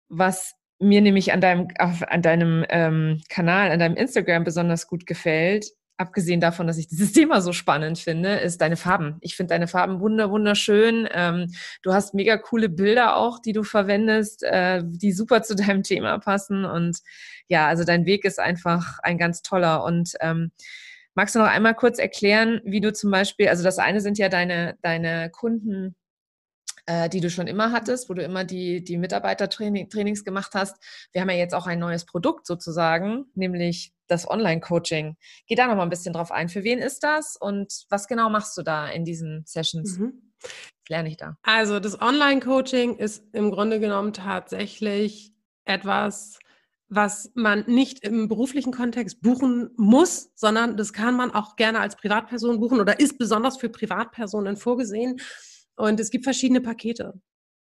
was 0.08 0.54
mir 0.78 1.00
nämlich 1.00 1.32
an 1.32 1.40
deinem, 1.40 1.68
an 1.78 2.22
deinem 2.22 2.64
ähm, 2.68 3.22
Kanal, 3.28 3.70
an 3.70 3.78
deinem 3.78 3.96
Instagram 3.96 4.44
besonders 4.44 4.86
gut 4.86 5.06
gefällt, 5.06 5.66
abgesehen 5.96 6.40
davon, 6.40 6.66
dass 6.66 6.78
ich 6.78 6.88
dieses 6.88 7.12
Thema 7.14 7.40
so 7.40 7.52
spannend 7.52 7.98
finde, 7.98 8.36
ist 8.36 8.60
deine 8.60 8.76
Farben. 8.76 9.16
Ich 9.20 9.36
finde 9.36 9.54
deine 9.54 9.68
Farben 9.68 10.00
wunder, 10.00 10.30
wunderschön. 10.30 11.08
Ähm, 11.12 11.52
du 11.82 11.92
hast 11.92 12.14
mega 12.14 12.36
coole 12.36 12.68
Bilder 12.68 13.16
auch, 13.16 13.38
die 13.38 13.52
du 13.52 13.62
verwendest, 13.62 14.42
äh, 14.42 14.82
die 14.84 15.12
super 15.12 15.42
zu 15.42 15.56
deinem 15.56 15.82
Thema 15.82 16.18
passen. 16.18 16.64
Und 16.64 16.98
ja, 17.48 17.66
also 17.66 17.84
dein 17.84 18.06
Weg 18.06 18.24
ist 18.24 18.38
einfach 18.38 18.98
ein 19.02 19.18
ganz 19.18 19.42
toller. 19.42 19.84
Und 19.84 20.14
ähm, 20.20 20.52
magst 21.14 21.34
du 21.34 21.38
noch 21.38 21.48
einmal 21.48 21.74
kurz 21.74 21.98
erklären, 21.98 22.60
wie 22.64 22.80
du 22.80 22.92
zum 22.92 23.10
Beispiel, 23.10 23.48
also 23.48 23.64
das 23.64 23.78
eine 23.78 24.00
sind 24.00 24.18
ja 24.18 24.28
deine, 24.28 24.76
deine 24.82 25.30
Kunden, 25.30 25.96
äh, 26.86 27.08
die 27.08 27.20
du 27.20 27.30
schon 27.30 27.46
immer 27.46 27.72
hattest, 27.72 28.08
wo 28.10 28.14
du 28.14 28.22
immer 28.22 28.44
die, 28.44 28.84
die 28.84 28.98
Mitarbeitertrainings 28.98 30.24
gemacht 30.24 30.52
hast. 30.54 30.76
Wir 31.12 31.20
haben 31.20 31.30
ja 31.30 31.36
jetzt 31.36 31.54
auch 31.54 31.66
ein 31.66 31.78
neues 31.78 32.04
Produkt 32.04 32.46
sozusagen, 32.46 33.26
nämlich 33.34 33.92
das 34.08 34.28
Online-Coaching. 34.28 35.16
Geh 35.46 35.54
da 35.54 35.66
noch 35.66 35.76
mal 35.76 35.82
ein 35.82 35.90
bisschen 35.90 36.12
drauf 36.12 36.30
ein. 36.30 36.48
Für 36.48 36.64
wen 36.64 36.78
ist 36.78 37.02
das 37.02 37.36
und 37.36 37.72
was 37.88 38.08
genau 38.08 38.30
machst 38.30 38.56
du 38.56 38.62
da 38.62 38.88
in 38.88 39.04
diesen 39.04 39.44
Sessions? 39.46 39.98
Mhm. 39.98 40.32
Was 40.42 40.88
lerne 40.88 41.08
ich 41.08 41.16
da? 41.16 41.36
Also 41.42 41.80
das 41.80 42.00
Online-Coaching 42.00 42.96
ist 42.96 43.24
im 43.32 43.50
Grunde 43.50 43.80
genommen 43.80 44.12
tatsächlich 44.12 45.32
etwas, 45.64 46.38
was 46.88 47.32
man 47.34 47.64
nicht 47.66 48.04
im 48.04 48.28
beruflichen 48.28 48.72
Kontext 48.72 49.20
buchen 49.20 49.70
muss, 49.76 50.30
sondern 50.34 50.76
das 50.76 50.92
kann 50.92 51.16
man 51.16 51.32
auch 51.32 51.56
gerne 51.56 51.80
als 51.80 51.96
Privatperson 51.96 52.60
buchen 52.60 52.80
oder 52.80 53.00
ist 53.00 53.18
besonders 53.18 53.56
für 53.56 53.68
Privatpersonen 53.68 54.56
vorgesehen. 54.56 55.20
Und 55.74 55.98
es 55.98 56.10
gibt 56.10 56.24
verschiedene 56.24 56.60
Pakete. 56.60 57.14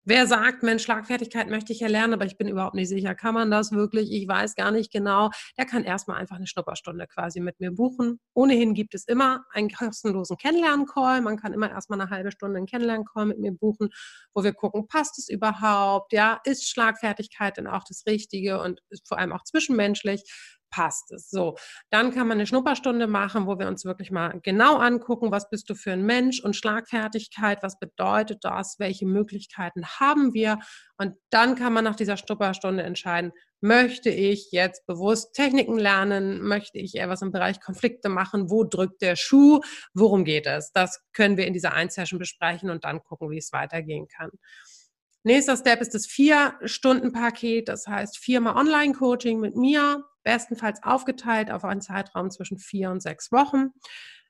Wer 0.09 0.29
sagt, 0.29 0.62
Mensch, 0.62 0.85
Schlagfertigkeit 0.85 1.51
möchte 1.51 1.73
ich 1.73 1.81
ja 1.81 1.88
lernen, 1.88 2.12
aber 2.14 2.27
ich 2.27 2.37
bin 2.38 2.47
überhaupt 2.47 2.77
nicht 2.77 2.88
sicher, 2.88 3.16
kann 3.16 3.35
man 3.35 3.51
das 3.51 3.73
wirklich? 3.73 4.12
Ich 4.12 4.29
weiß 4.29 4.55
gar 4.55 4.71
nicht 4.71 4.92
genau. 4.92 5.31
Der 5.59 5.66
kann 5.66 5.83
erstmal 5.83 6.19
einfach 6.19 6.37
eine 6.37 6.47
Schnupperstunde 6.47 7.09
quasi 7.09 7.40
mit 7.40 7.59
mir 7.59 7.73
buchen. 7.73 8.21
Ohnehin 8.33 8.73
gibt 8.75 8.95
es 8.95 9.05
immer 9.09 9.45
einen 9.53 9.69
kostenlosen 9.69 10.37
Kennenlern-Call. 10.37 11.23
Man 11.23 11.37
kann 11.38 11.53
immer 11.53 11.69
erstmal 11.71 12.01
eine 12.01 12.09
halbe 12.09 12.31
Stunde 12.31 12.59
einen 12.59 12.66
Kennenlern-Call 12.66 13.27
mit 13.27 13.40
mir 13.40 13.51
buchen, 13.51 13.88
wo 14.33 14.45
wir 14.45 14.53
gucken, 14.53 14.87
passt 14.87 15.19
es 15.19 15.29
überhaupt? 15.29 16.12
Ja, 16.12 16.40
ist 16.45 16.69
Schlagfertigkeit 16.71 17.57
denn 17.57 17.66
auch 17.66 17.83
das 17.83 18.05
Richtige 18.07 18.61
und 18.62 18.81
ist 18.90 19.09
vor 19.09 19.19
allem 19.19 19.33
auch 19.33 19.42
zwischenmenschlich? 19.42 20.23
Passt 20.70 21.12
es. 21.12 21.31
So, 21.31 21.57
dann 21.90 22.12
kann 22.12 22.29
man 22.29 22.38
eine 22.38 22.46
Schnupperstunde 22.46 23.07
machen, 23.07 23.46
wo 23.46 23.59
wir 23.59 23.68
uns 23.68 23.85
wirklich 23.85 24.11
mal 24.11 24.40
genau 24.42 24.76
angucken, 24.76 25.31
was 25.31 25.48
bist 25.50 25.68
du 25.70 25.74
für 25.74 25.92
ein 25.92 26.05
Mensch 26.05 26.42
und 26.42 26.57
Schlagfertigkeit, 26.57 27.62
was 27.62 27.79
bedeutet 27.79 28.38
das, 28.42 28.76
welche 28.79 29.07
Möglichkeiten 29.07 29.87
haben 29.87 30.35
wir 30.35 30.59
und 30.98 31.14
dann 31.31 31.57
kann 31.57 31.72
man 31.72 31.85
nach 31.85 31.96
dieser 31.96 32.16
Schnupperstunde 32.16 32.83
entscheiden, 32.83 33.33
möchte 33.61 34.11
ich 34.11 34.50
jetzt 34.52 34.87
bewusst 34.87 35.35
Techniken 35.35 35.79
lernen, 35.79 36.42
möchte 36.42 36.79
ich 36.79 36.94
eher 36.94 37.09
was 37.09 37.22
im 37.22 37.33
Bereich 37.33 37.61
Konflikte 37.61 38.09
machen, 38.09 38.50
wo 38.50 38.64
drückt 38.64 39.02
der 39.02 39.16
Schuh, 39.16 39.61
worum 39.94 40.24
geht 40.24 40.46
es? 40.46 40.72
Das 40.72 41.00
können 41.12 41.37
wir 41.37 41.46
in 41.46 41.52
dieser 41.52 41.72
Einsession 41.72 42.18
besprechen 42.18 42.70
und 42.70 42.85
dann 42.85 43.02
gucken, 43.02 43.31
wie 43.31 43.38
es 43.38 43.52
weitergehen 43.52 44.09
kann. 44.09 44.31
Nächster 45.26 45.56
Step 45.56 45.80
ist 45.80 45.92
das 45.92 46.06
Vier-Stunden-Paket, 46.06 47.68
das 47.68 47.88
heißt 47.88 48.16
viermal 48.16 48.54
Online-Coaching 48.54 49.40
mit 49.40 49.56
mir, 49.56 50.04
bestenfalls 50.22 50.80
aufgeteilt 50.84 51.50
auf 51.50 51.64
einen 51.64 51.80
Zeitraum 51.80 52.30
zwischen 52.30 52.58
vier 52.58 52.92
und 52.92 53.02
sechs 53.02 53.32
Wochen. 53.32 53.70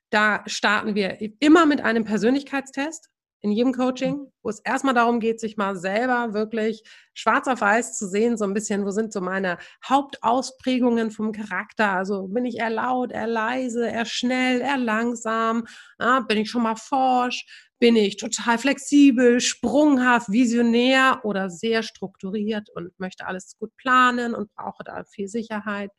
Da 0.08 0.42
starten 0.46 0.94
wir 0.94 1.18
immer 1.38 1.66
mit 1.66 1.82
einem 1.82 2.04
Persönlichkeitstest 2.06 3.10
in 3.42 3.52
jedem 3.52 3.74
Coaching, 3.74 4.32
wo 4.42 4.48
es 4.48 4.60
erstmal 4.60 4.94
darum 4.94 5.20
geht, 5.20 5.38
sich 5.38 5.58
mal 5.58 5.76
selber 5.76 6.32
wirklich 6.32 6.82
schwarz 7.12 7.46
auf 7.46 7.60
weiß 7.60 7.96
zu 7.96 8.08
sehen, 8.08 8.38
so 8.38 8.44
ein 8.44 8.54
bisschen, 8.54 8.86
wo 8.86 8.90
sind 8.90 9.12
so 9.12 9.20
meine 9.20 9.58
Hauptausprägungen 9.86 11.10
vom 11.10 11.32
Charakter? 11.32 11.92
Also 11.92 12.26
bin 12.28 12.46
ich 12.46 12.56
eher 12.56 12.70
laut, 12.70 13.12
eher 13.12 13.26
leise, 13.26 13.86
eher 13.86 14.06
schnell, 14.06 14.62
eher 14.62 14.78
langsam? 14.78 15.66
Ja, 16.00 16.20
bin 16.20 16.38
ich 16.38 16.50
schon 16.50 16.62
mal 16.62 16.76
forsch? 16.76 17.44
Bin 17.78 17.94
ich 17.94 18.16
total 18.16 18.58
flexibel, 18.58 19.40
sprunghaft, 19.40 20.30
visionär 20.30 21.20
oder 21.24 21.50
sehr 21.50 21.82
strukturiert 21.82 22.70
und 22.74 22.98
möchte 22.98 23.26
alles 23.26 23.56
gut 23.58 23.76
planen 23.76 24.34
und 24.34 24.54
brauche 24.54 24.82
da 24.82 25.04
viel 25.04 25.28
Sicherheit? 25.28 25.90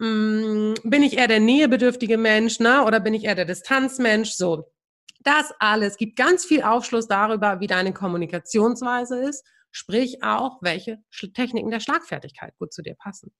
Hm, 0.00 0.74
bin 0.82 1.02
ich 1.04 1.16
eher 1.16 1.28
der 1.28 1.38
nähebedürftige 1.38 2.18
Mensch 2.18 2.58
ne? 2.58 2.84
oder 2.84 2.98
bin 2.98 3.14
ich 3.14 3.24
eher 3.24 3.36
der 3.36 3.44
Distanzmensch? 3.44 4.32
So, 4.32 4.72
das 5.20 5.52
alles 5.60 5.96
gibt 5.96 6.16
ganz 6.16 6.44
viel 6.44 6.62
Aufschluss 6.62 7.06
darüber, 7.06 7.60
wie 7.60 7.68
deine 7.68 7.92
Kommunikationsweise 7.92 9.22
ist, 9.22 9.44
sprich 9.70 10.24
auch, 10.24 10.58
welche 10.60 10.98
Techniken 11.34 11.70
der 11.70 11.78
Schlagfertigkeit 11.78 12.56
gut 12.58 12.72
zu 12.72 12.82
dir 12.82 12.96
passen. 12.96 13.32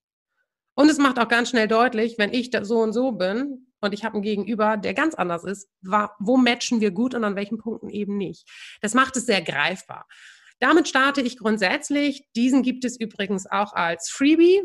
Und 0.75 0.89
es 0.89 0.99
macht 0.99 1.19
auch 1.19 1.29
ganz 1.29 1.51
schnell 1.51 1.67
deutlich, 1.67 2.17
wenn 2.19 2.33
ich 2.33 2.51
so 2.63 2.79
und 2.79 2.93
so 2.93 3.13
bin 3.13 3.72
und 3.83 3.93
ich 3.93 4.05
habe 4.05 4.15
einen 4.15 4.23
Gegenüber, 4.23 4.77
der 4.77 4.95
ganz 4.95 5.15
anders 5.15 5.45
ist, 5.45 5.69
wo 5.81 6.37
matchen 6.37 6.81
wir 6.81 6.91
gut 6.91 7.15
und 7.15 7.25
an 7.25 7.37
welchen 7.37 7.59
Punkten 7.59 7.91
eben 7.91 8.17
nicht. 8.17 8.49
Das 8.81 8.95
macht 8.95 9.17
es 9.17 9.27
sehr 9.27 9.43
greifbar. 9.43 10.07
Damit 10.61 10.89
starte 10.89 11.21
ich 11.21 11.39
grundsätzlich. 11.39 12.25
Diesen 12.37 12.63
gibt 12.63 12.85
es 12.85 12.99
übrigens 12.99 13.51
auch 13.51 13.73
als 13.73 14.11
Freebie. 14.11 14.63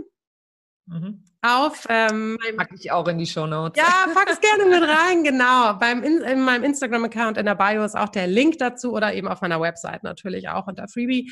Mhm. 0.86 1.24
Auf 1.42 1.86
ähm, 1.90 2.38
pack 2.56 2.70
ich 2.74 2.92
auch 2.92 3.08
in 3.08 3.18
die 3.18 3.26
Show 3.26 3.46
Notes. 3.46 3.82
Ja, 3.82 4.06
pack 4.14 4.30
es 4.30 4.40
gerne 4.40 4.66
mit 4.66 4.88
rein, 4.90 5.24
genau. 5.24 5.74
Beim 5.74 6.04
in, 6.04 6.22
in 6.22 6.42
meinem 6.42 6.64
Instagram-Account 6.64 7.38
in 7.38 7.46
der 7.46 7.56
Bio 7.56 7.84
ist 7.84 7.98
auch 7.98 8.10
der 8.10 8.28
Link 8.28 8.58
dazu 8.58 8.94
oder 8.94 9.14
eben 9.14 9.28
auf 9.28 9.42
meiner 9.42 9.60
Website 9.60 10.04
natürlich 10.04 10.50
auch 10.50 10.68
unter 10.68 10.88
Freebie. 10.88 11.32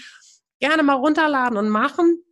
Gerne 0.60 0.84
mal 0.84 0.94
runterladen 0.94 1.58
und 1.58 1.70
machen. 1.70 2.24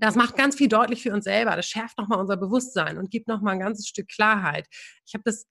Das 0.00 0.14
macht 0.14 0.36
ganz 0.36 0.56
viel 0.56 0.68
deutlich 0.68 1.02
für 1.02 1.12
uns 1.12 1.24
selber. 1.24 1.56
Das 1.56 1.66
schärft 1.66 1.98
nochmal 1.98 2.20
unser 2.20 2.36
Bewusstsein 2.36 2.98
und 2.98 3.10
gibt 3.10 3.28
nochmal 3.28 3.54
ein 3.54 3.60
ganzes 3.60 3.86
Stück 3.86 4.08
Klarheit. 4.08 4.66
Ich 5.06 5.14
habe 5.14 5.22
das 5.24 5.46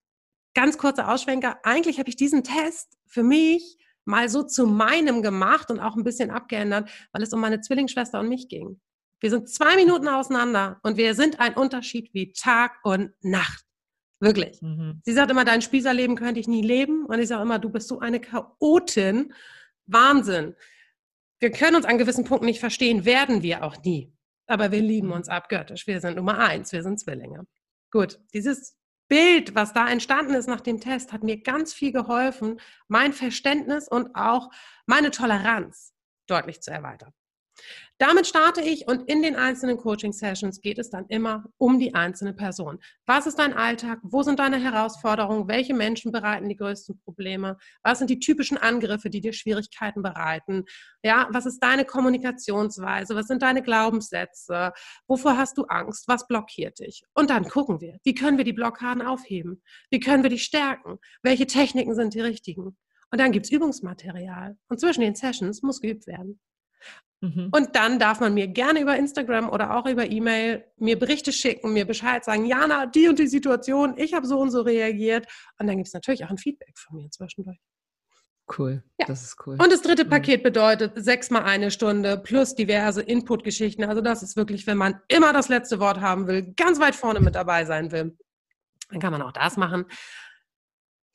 ganz 0.53 0.77
kurze 0.77 1.07
Ausschwenker. 1.07 1.59
Eigentlich 1.63 1.99
habe 1.99 2.09
ich 2.09 2.15
diesen 2.15 2.43
Test 2.43 2.97
für 3.05 3.23
mich 3.23 3.77
mal 4.05 4.29
so 4.29 4.43
zu 4.43 4.67
meinem 4.67 5.21
gemacht 5.21 5.71
und 5.71 5.79
auch 5.79 5.95
ein 5.95 6.03
bisschen 6.03 6.31
abgeändert, 6.31 6.89
weil 7.11 7.23
es 7.23 7.33
um 7.33 7.41
meine 7.41 7.61
Zwillingsschwester 7.61 8.19
und 8.19 8.29
mich 8.29 8.47
ging. 8.47 8.79
Wir 9.19 9.29
sind 9.29 9.49
zwei 9.49 9.75
Minuten 9.75 10.07
auseinander 10.07 10.79
und 10.83 10.97
wir 10.97 11.15
sind 11.15 11.39
ein 11.39 11.55
Unterschied 11.55 12.13
wie 12.13 12.31
Tag 12.33 12.79
und 12.83 13.11
Nacht. 13.21 13.65
Wirklich. 14.19 14.61
Mhm. 14.61 15.01
Sie 15.03 15.13
sagt 15.13 15.31
immer, 15.31 15.45
dein 15.45 15.61
Spießerleben 15.61 16.15
könnte 16.15 16.39
ich 16.39 16.47
nie 16.47 16.61
leben. 16.61 17.05
Und 17.05 17.19
ich 17.19 17.27
sage 17.27 17.41
immer, 17.41 17.59
du 17.59 17.69
bist 17.69 17.87
so 17.87 17.99
eine 17.99 18.19
Chaotin. 18.19 19.33
Wahnsinn. 19.87 20.55
Wir 21.39 21.51
können 21.51 21.75
uns 21.75 21.85
an 21.85 21.97
gewissen 21.97 22.23
Punkten 22.23 22.45
nicht 22.45 22.59
verstehen, 22.59 23.05
werden 23.05 23.43
wir 23.43 23.63
auch 23.63 23.81
nie. 23.83 24.14
Aber 24.47 24.71
wir 24.71 24.81
lieben 24.81 25.11
uns 25.11 25.29
abgöttisch. 25.29 25.87
Wir 25.87 25.99
sind 25.99 26.17
Nummer 26.17 26.39
eins, 26.39 26.71
wir 26.71 26.83
sind 26.83 26.99
Zwillinge. 26.99 27.45
Gut, 27.91 28.19
dieses 28.33 28.77
Bild, 29.07 29.55
was 29.55 29.73
da 29.73 29.87
entstanden 29.89 30.33
ist 30.33 30.47
nach 30.47 30.61
dem 30.61 30.79
Test, 30.79 31.13
hat 31.13 31.23
mir 31.23 31.41
ganz 31.41 31.73
viel 31.73 31.91
geholfen, 31.91 32.59
mein 32.87 33.13
Verständnis 33.13 33.87
und 33.87 34.15
auch 34.15 34.49
meine 34.85 35.11
Toleranz 35.11 35.93
deutlich 36.27 36.61
zu 36.61 36.71
erweitern. 36.71 37.13
Damit 37.97 38.27
starte 38.27 38.59
ich 38.59 38.89
und 38.89 39.09
in 39.09 39.21
den 39.21 39.37
einzelnen 39.37 39.77
Coaching-Sessions 39.77 40.59
geht 40.59 40.79
es 40.79 40.89
dann 40.89 41.05
immer 41.07 41.45
um 41.57 41.79
die 41.79 41.95
einzelne 41.95 42.33
Person. 42.33 42.79
Was 43.05 43.25
ist 43.25 43.39
dein 43.39 43.53
Alltag? 43.53 43.99
Wo 44.03 44.21
sind 44.21 44.39
deine 44.39 44.61
Herausforderungen? 44.61 45.47
Welche 45.47 45.73
Menschen 45.73 46.11
bereiten 46.11 46.49
die 46.49 46.57
größten 46.57 46.99
Probleme? 47.05 47.57
Was 47.83 47.99
sind 47.99 48.09
die 48.09 48.19
typischen 48.19 48.57
Angriffe, 48.57 49.09
die 49.09 49.21
dir 49.21 49.31
Schwierigkeiten 49.31 50.01
bereiten? 50.01 50.65
Ja, 51.03 51.29
was 51.31 51.45
ist 51.45 51.59
deine 51.59 51.85
Kommunikationsweise? 51.85 53.15
Was 53.15 53.27
sind 53.27 53.41
deine 53.41 53.61
Glaubenssätze? 53.61 54.73
Wovor 55.07 55.37
hast 55.37 55.57
du 55.57 55.63
Angst? 55.63 56.09
Was 56.09 56.27
blockiert 56.27 56.79
dich? 56.79 57.03
Und 57.13 57.29
dann 57.29 57.47
gucken 57.47 57.79
wir, 57.79 57.97
wie 58.03 58.13
können 58.13 58.37
wir 58.37 58.43
die 58.43 58.51
Blockaden 58.51 59.03
aufheben? 59.03 59.63
Wie 59.89 60.01
können 60.01 60.23
wir 60.23 60.29
die 60.29 60.39
stärken? 60.39 60.99
Welche 61.23 61.47
Techniken 61.47 61.95
sind 61.95 62.13
die 62.13 62.19
richtigen? 62.21 62.75
Und 63.09 63.21
dann 63.21 63.31
gibt 63.31 63.45
es 63.45 63.53
Übungsmaterial. 63.53 64.57
Und 64.67 64.81
zwischen 64.81 64.99
den 64.99 65.15
Sessions 65.15 65.61
muss 65.61 65.79
geübt 65.79 66.07
werden. 66.07 66.41
Mhm. 67.25 67.49
Und 67.51 67.75
dann 67.75 67.99
darf 67.99 68.19
man 68.19 68.33
mir 68.33 68.47
gerne 68.47 68.81
über 68.81 68.95
Instagram 68.95 69.49
oder 69.49 69.75
auch 69.75 69.85
über 69.85 70.09
E-Mail 70.09 70.63
mir 70.77 70.99
Berichte 70.99 71.31
schicken, 71.31 71.73
mir 71.73 71.85
Bescheid 71.85 72.23
sagen, 72.23 72.45
Jana, 72.45 72.85
die 72.85 73.07
und 73.07 73.19
die 73.19 73.27
Situation, 73.27 73.95
ich 73.97 74.13
habe 74.13 74.27
so 74.27 74.39
und 74.39 74.51
so 74.51 74.61
reagiert. 74.61 75.27
Und 75.59 75.67
dann 75.67 75.77
gibt 75.77 75.87
es 75.87 75.93
natürlich 75.93 76.23
auch 76.25 76.29
ein 76.29 76.37
Feedback 76.37 76.77
von 76.77 76.97
mir 76.97 77.09
zwischendurch. 77.09 77.57
Cool, 78.57 78.83
ja. 78.99 79.07
das 79.07 79.23
ist 79.23 79.37
cool. 79.47 79.57
Und 79.59 79.71
das 79.71 79.81
dritte 79.81 80.05
mhm. 80.05 80.09
Paket 80.09 80.43
bedeutet 80.43 80.93
sechsmal 80.95 81.43
eine 81.43 81.71
Stunde 81.71 82.17
plus 82.17 82.53
diverse 82.53 83.01
Input-Geschichten. 83.01 83.83
Also 83.83 84.01
das 84.01 84.21
ist 84.21 84.35
wirklich, 84.35 84.67
wenn 84.67 84.77
man 84.77 84.99
immer 85.07 85.33
das 85.33 85.49
letzte 85.49 85.79
Wort 85.79 85.99
haben 85.99 86.27
will, 86.27 86.53
ganz 86.55 86.79
weit 86.79 86.95
vorne 86.95 87.21
mit 87.21 87.33
dabei 87.33 87.65
sein 87.65 87.91
will, 87.91 88.15
dann 88.91 88.99
kann 88.99 89.11
man 89.11 89.23
auch 89.23 89.31
das 89.31 89.57
machen. 89.57 89.85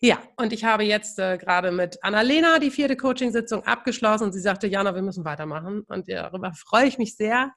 Ja, 0.03 0.19
und 0.37 0.53
ich 0.55 0.65
habe 0.65 0.83
jetzt 0.85 1.19
äh, 1.19 1.37
gerade 1.37 1.73
mit 1.73 2.03
Annalena 2.03 2.59
die 2.59 2.71
vierte 2.71 2.97
Coaching-Sitzung 2.97 3.65
abgeschlossen 3.65 4.25
und 4.25 4.33
sie 4.33 4.41
sagte, 4.41 4.67
Jana, 4.67 4.95
wir 4.95 5.03
müssen 5.03 5.27
weitermachen. 5.27 5.83
Und 5.89 6.09
darüber 6.09 6.53
freue 6.55 6.87
ich 6.87 6.97
mich 6.97 7.17
sehr. 7.17 7.53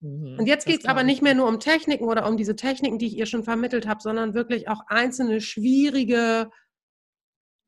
Mhm, 0.00 0.38
und 0.38 0.46
jetzt 0.46 0.66
geht 0.66 0.80
es 0.80 0.86
aber 0.86 1.04
nicht 1.04 1.22
mehr 1.22 1.34
nur 1.34 1.46
um 1.46 1.60
Techniken 1.60 2.04
oder 2.04 2.26
um 2.26 2.36
diese 2.36 2.56
Techniken, 2.56 2.98
die 2.98 3.06
ich 3.06 3.16
ihr 3.16 3.26
schon 3.26 3.44
vermittelt 3.44 3.86
habe, 3.86 4.00
sondern 4.02 4.34
wirklich 4.34 4.68
auch 4.68 4.82
einzelne 4.88 5.40
schwierige 5.40 6.50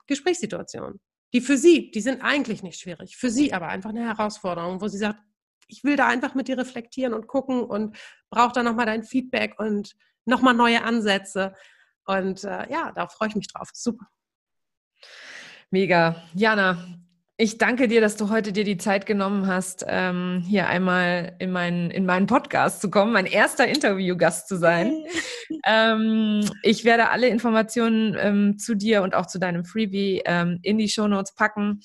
Gesprächssituationen. 0.08 1.00
Die 1.32 1.40
für 1.40 1.56
sie, 1.56 1.90
die 1.92 2.00
sind 2.00 2.22
eigentlich 2.22 2.62
nicht 2.62 2.80
schwierig, 2.80 3.16
für 3.16 3.30
sie 3.30 3.52
aber 3.52 3.68
einfach 3.68 3.90
eine 3.90 4.06
Herausforderung, 4.06 4.80
wo 4.80 4.88
sie 4.88 4.98
sagt, 4.98 5.20
ich 5.68 5.84
will 5.84 5.96
da 5.96 6.08
einfach 6.08 6.34
mit 6.34 6.48
dir 6.48 6.58
reflektieren 6.58 7.14
und 7.14 7.26
gucken 7.28 7.62
und 7.62 7.96
brauche 8.30 8.52
da 8.52 8.62
nochmal 8.62 8.86
dein 8.86 9.04
Feedback 9.04 9.58
und 9.58 9.94
nochmal 10.26 10.54
neue 10.54 10.82
Ansätze. 10.82 11.54
Und 12.06 12.44
äh, 12.44 12.70
ja, 12.70 12.92
da 12.94 13.06
freue 13.06 13.28
ich 13.28 13.36
mich 13.36 13.48
drauf. 13.48 13.68
Super. 13.72 14.06
Mega. 15.70 16.22
Jana, 16.34 16.76
ich 17.38 17.58
danke 17.58 17.88
dir, 17.88 18.00
dass 18.00 18.16
du 18.16 18.28
heute 18.28 18.52
dir 18.52 18.62
die 18.62 18.76
Zeit 18.76 19.06
genommen 19.06 19.46
hast, 19.46 19.84
ähm, 19.88 20.44
hier 20.46 20.68
einmal 20.68 21.34
in 21.38 21.50
meinen, 21.50 21.90
in 21.90 22.06
meinen 22.06 22.26
Podcast 22.26 22.80
zu 22.80 22.90
kommen, 22.90 23.12
mein 23.12 23.26
erster 23.26 23.66
Interviewgast 23.66 24.48
zu 24.48 24.56
sein. 24.58 25.04
ähm, 25.66 26.48
ich 26.62 26.84
werde 26.84 27.10
alle 27.10 27.28
Informationen 27.28 28.16
ähm, 28.20 28.58
zu 28.58 28.76
dir 28.76 29.02
und 29.02 29.14
auch 29.14 29.26
zu 29.26 29.38
deinem 29.38 29.64
Freebie 29.64 30.22
ähm, 30.24 30.60
in 30.62 30.78
die 30.78 30.88
Show 30.88 31.08
Notes 31.08 31.34
packen. 31.34 31.80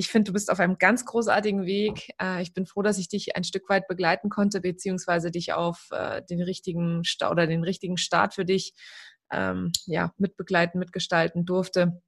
Ich 0.00 0.08
finde, 0.08 0.30
du 0.30 0.32
bist 0.32 0.50
auf 0.50 0.60
einem 0.60 0.78
ganz 0.78 1.04
großartigen 1.04 1.66
Weg. 1.66 2.14
Äh, 2.18 2.40
ich 2.40 2.54
bin 2.54 2.64
froh, 2.64 2.80
dass 2.80 2.96
ich 2.96 3.08
dich 3.08 3.36
ein 3.36 3.44
Stück 3.44 3.68
weit 3.68 3.86
begleiten 3.86 4.30
konnte, 4.30 4.62
beziehungsweise 4.62 5.30
dich 5.30 5.52
auf 5.52 5.88
äh, 5.90 6.22
den 6.22 6.40
richtigen 6.40 7.04
Sta 7.04 7.30
oder 7.30 7.46
den 7.46 7.62
richtigen 7.64 7.98
Start 7.98 8.32
für 8.32 8.46
dich 8.46 8.72
ähm, 9.30 9.72
ja, 9.84 10.14
mitbegleiten, 10.16 10.78
mitgestalten 10.78 11.44
durfte. 11.44 12.00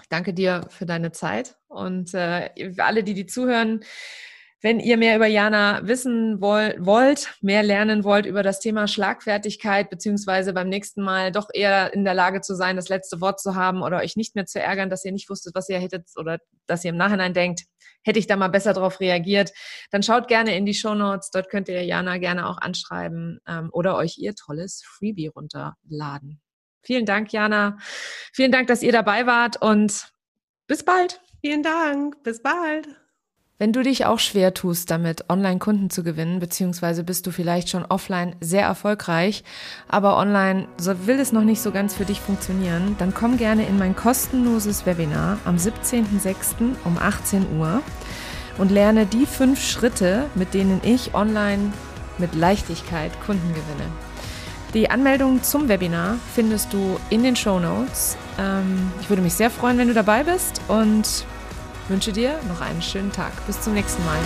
Ich 0.00 0.08
danke 0.08 0.34
dir 0.34 0.68
für 0.68 0.86
deine 0.86 1.10
Zeit 1.10 1.56
und 1.66 2.14
äh, 2.14 2.50
alle, 2.78 3.02
die 3.02 3.14
die 3.14 3.26
zuhören, 3.26 3.80
wenn 4.62 4.80
ihr 4.80 4.96
mehr 4.96 5.16
über 5.16 5.26
Jana 5.26 5.80
wissen 5.86 6.40
wollt, 6.40 7.34
mehr 7.42 7.62
lernen 7.62 8.04
wollt 8.04 8.26
über 8.26 8.42
das 8.42 8.58
Thema 8.60 8.88
Schlagfertigkeit, 8.88 9.90
beziehungsweise 9.90 10.52
beim 10.52 10.68
nächsten 10.68 11.02
Mal 11.02 11.30
doch 11.30 11.48
eher 11.52 11.92
in 11.92 12.04
der 12.04 12.14
Lage 12.14 12.40
zu 12.40 12.54
sein, 12.54 12.76
das 12.76 12.88
letzte 12.88 13.20
Wort 13.20 13.40
zu 13.40 13.54
haben 13.54 13.82
oder 13.82 13.98
euch 13.98 14.16
nicht 14.16 14.34
mehr 14.34 14.46
zu 14.46 14.60
ärgern, 14.60 14.88
dass 14.88 15.04
ihr 15.04 15.12
nicht 15.12 15.28
wusstet, 15.28 15.54
was 15.54 15.68
ihr 15.68 15.78
hättet 15.78 16.08
oder 16.16 16.38
dass 16.66 16.84
ihr 16.84 16.90
im 16.90 16.96
Nachhinein 16.96 17.34
denkt, 17.34 17.64
hätte 18.02 18.18
ich 18.18 18.26
da 18.26 18.36
mal 18.36 18.48
besser 18.48 18.72
darauf 18.72 19.00
reagiert, 19.00 19.52
dann 19.90 20.02
schaut 20.02 20.28
gerne 20.28 20.56
in 20.56 20.64
die 20.64 20.74
Show 20.74 20.94
Notes. 20.94 21.30
Dort 21.30 21.50
könnt 21.50 21.68
ihr 21.68 21.84
Jana 21.84 22.18
gerne 22.18 22.48
auch 22.48 22.58
anschreiben 22.58 23.40
ähm, 23.46 23.68
oder 23.72 23.96
euch 23.96 24.16
ihr 24.18 24.34
tolles 24.34 24.82
Freebie 24.86 25.28
runterladen. 25.28 26.40
Vielen 26.82 27.04
Dank, 27.04 27.32
Jana. 27.32 27.78
Vielen 28.32 28.52
Dank, 28.52 28.68
dass 28.68 28.82
ihr 28.82 28.92
dabei 28.92 29.26
wart 29.26 29.60
und 29.60 30.08
bis 30.66 30.84
bald. 30.84 31.20
Vielen 31.40 31.62
Dank. 31.62 32.22
Bis 32.22 32.42
bald. 32.42 32.88
Wenn 33.58 33.72
du 33.72 33.82
dich 33.82 34.04
auch 34.04 34.18
schwer 34.18 34.52
tust, 34.52 34.90
damit 34.90 35.30
Online-Kunden 35.30 35.88
zu 35.88 36.02
gewinnen, 36.02 36.40
beziehungsweise 36.40 37.02
bist 37.04 37.26
du 37.26 37.30
vielleicht 37.30 37.70
schon 37.70 37.86
offline 37.86 38.36
sehr 38.38 38.64
erfolgreich, 38.64 39.44
aber 39.88 40.18
online 40.18 40.68
so 40.76 41.06
will 41.06 41.18
es 41.18 41.32
noch 41.32 41.42
nicht 41.42 41.62
so 41.62 41.70
ganz 41.70 41.94
für 41.94 42.04
dich 42.04 42.20
funktionieren, 42.20 42.96
dann 42.98 43.14
komm 43.14 43.38
gerne 43.38 43.66
in 43.66 43.78
mein 43.78 43.96
kostenloses 43.96 44.84
Webinar 44.84 45.38
am 45.46 45.56
17.06. 45.56 46.74
um 46.84 46.98
18 46.98 47.58
Uhr 47.58 47.80
und 48.58 48.70
lerne 48.70 49.06
die 49.06 49.24
fünf 49.24 49.64
Schritte, 49.64 50.26
mit 50.34 50.52
denen 50.52 50.82
ich 50.84 51.14
online 51.14 51.72
mit 52.18 52.34
Leichtigkeit 52.34 53.10
Kunden 53.24 53.48
gewinne. 53.48 53.90
Die 54.74 54.90
Anmeldung 54.90 55.42
zum 55.42 55.70
Webinar 55.70 56.16
findest 56.34 56.74
du 56.74 57.00
in 57.08 57.22
den 57.22 57.36
Show 57.36 57.58
Notes. 57.58 58.18
Ähm, 58.38 58.92
ich 59.00 59.08
würde 59.08 59.22
mich 59.22 59.32
sehr 59.32 59.48
freuen, 59.48 59.78
wenn 59.78 59.88
du 59.88 59.94
dabei 59.94 60.24
bist 60.24 60.60
und 60.68 61.24
wünsche 61.88 62.12
dir 62.12 62.38
noch 62.48 62.60
einen 62.60 62.82
schönen 62.82 63.12
Tag. 63.12 63.32
Bis 63.46 63.60
zum 63.60 63.74
nächsten 63.74 64.04
Mal. 64.04 64.18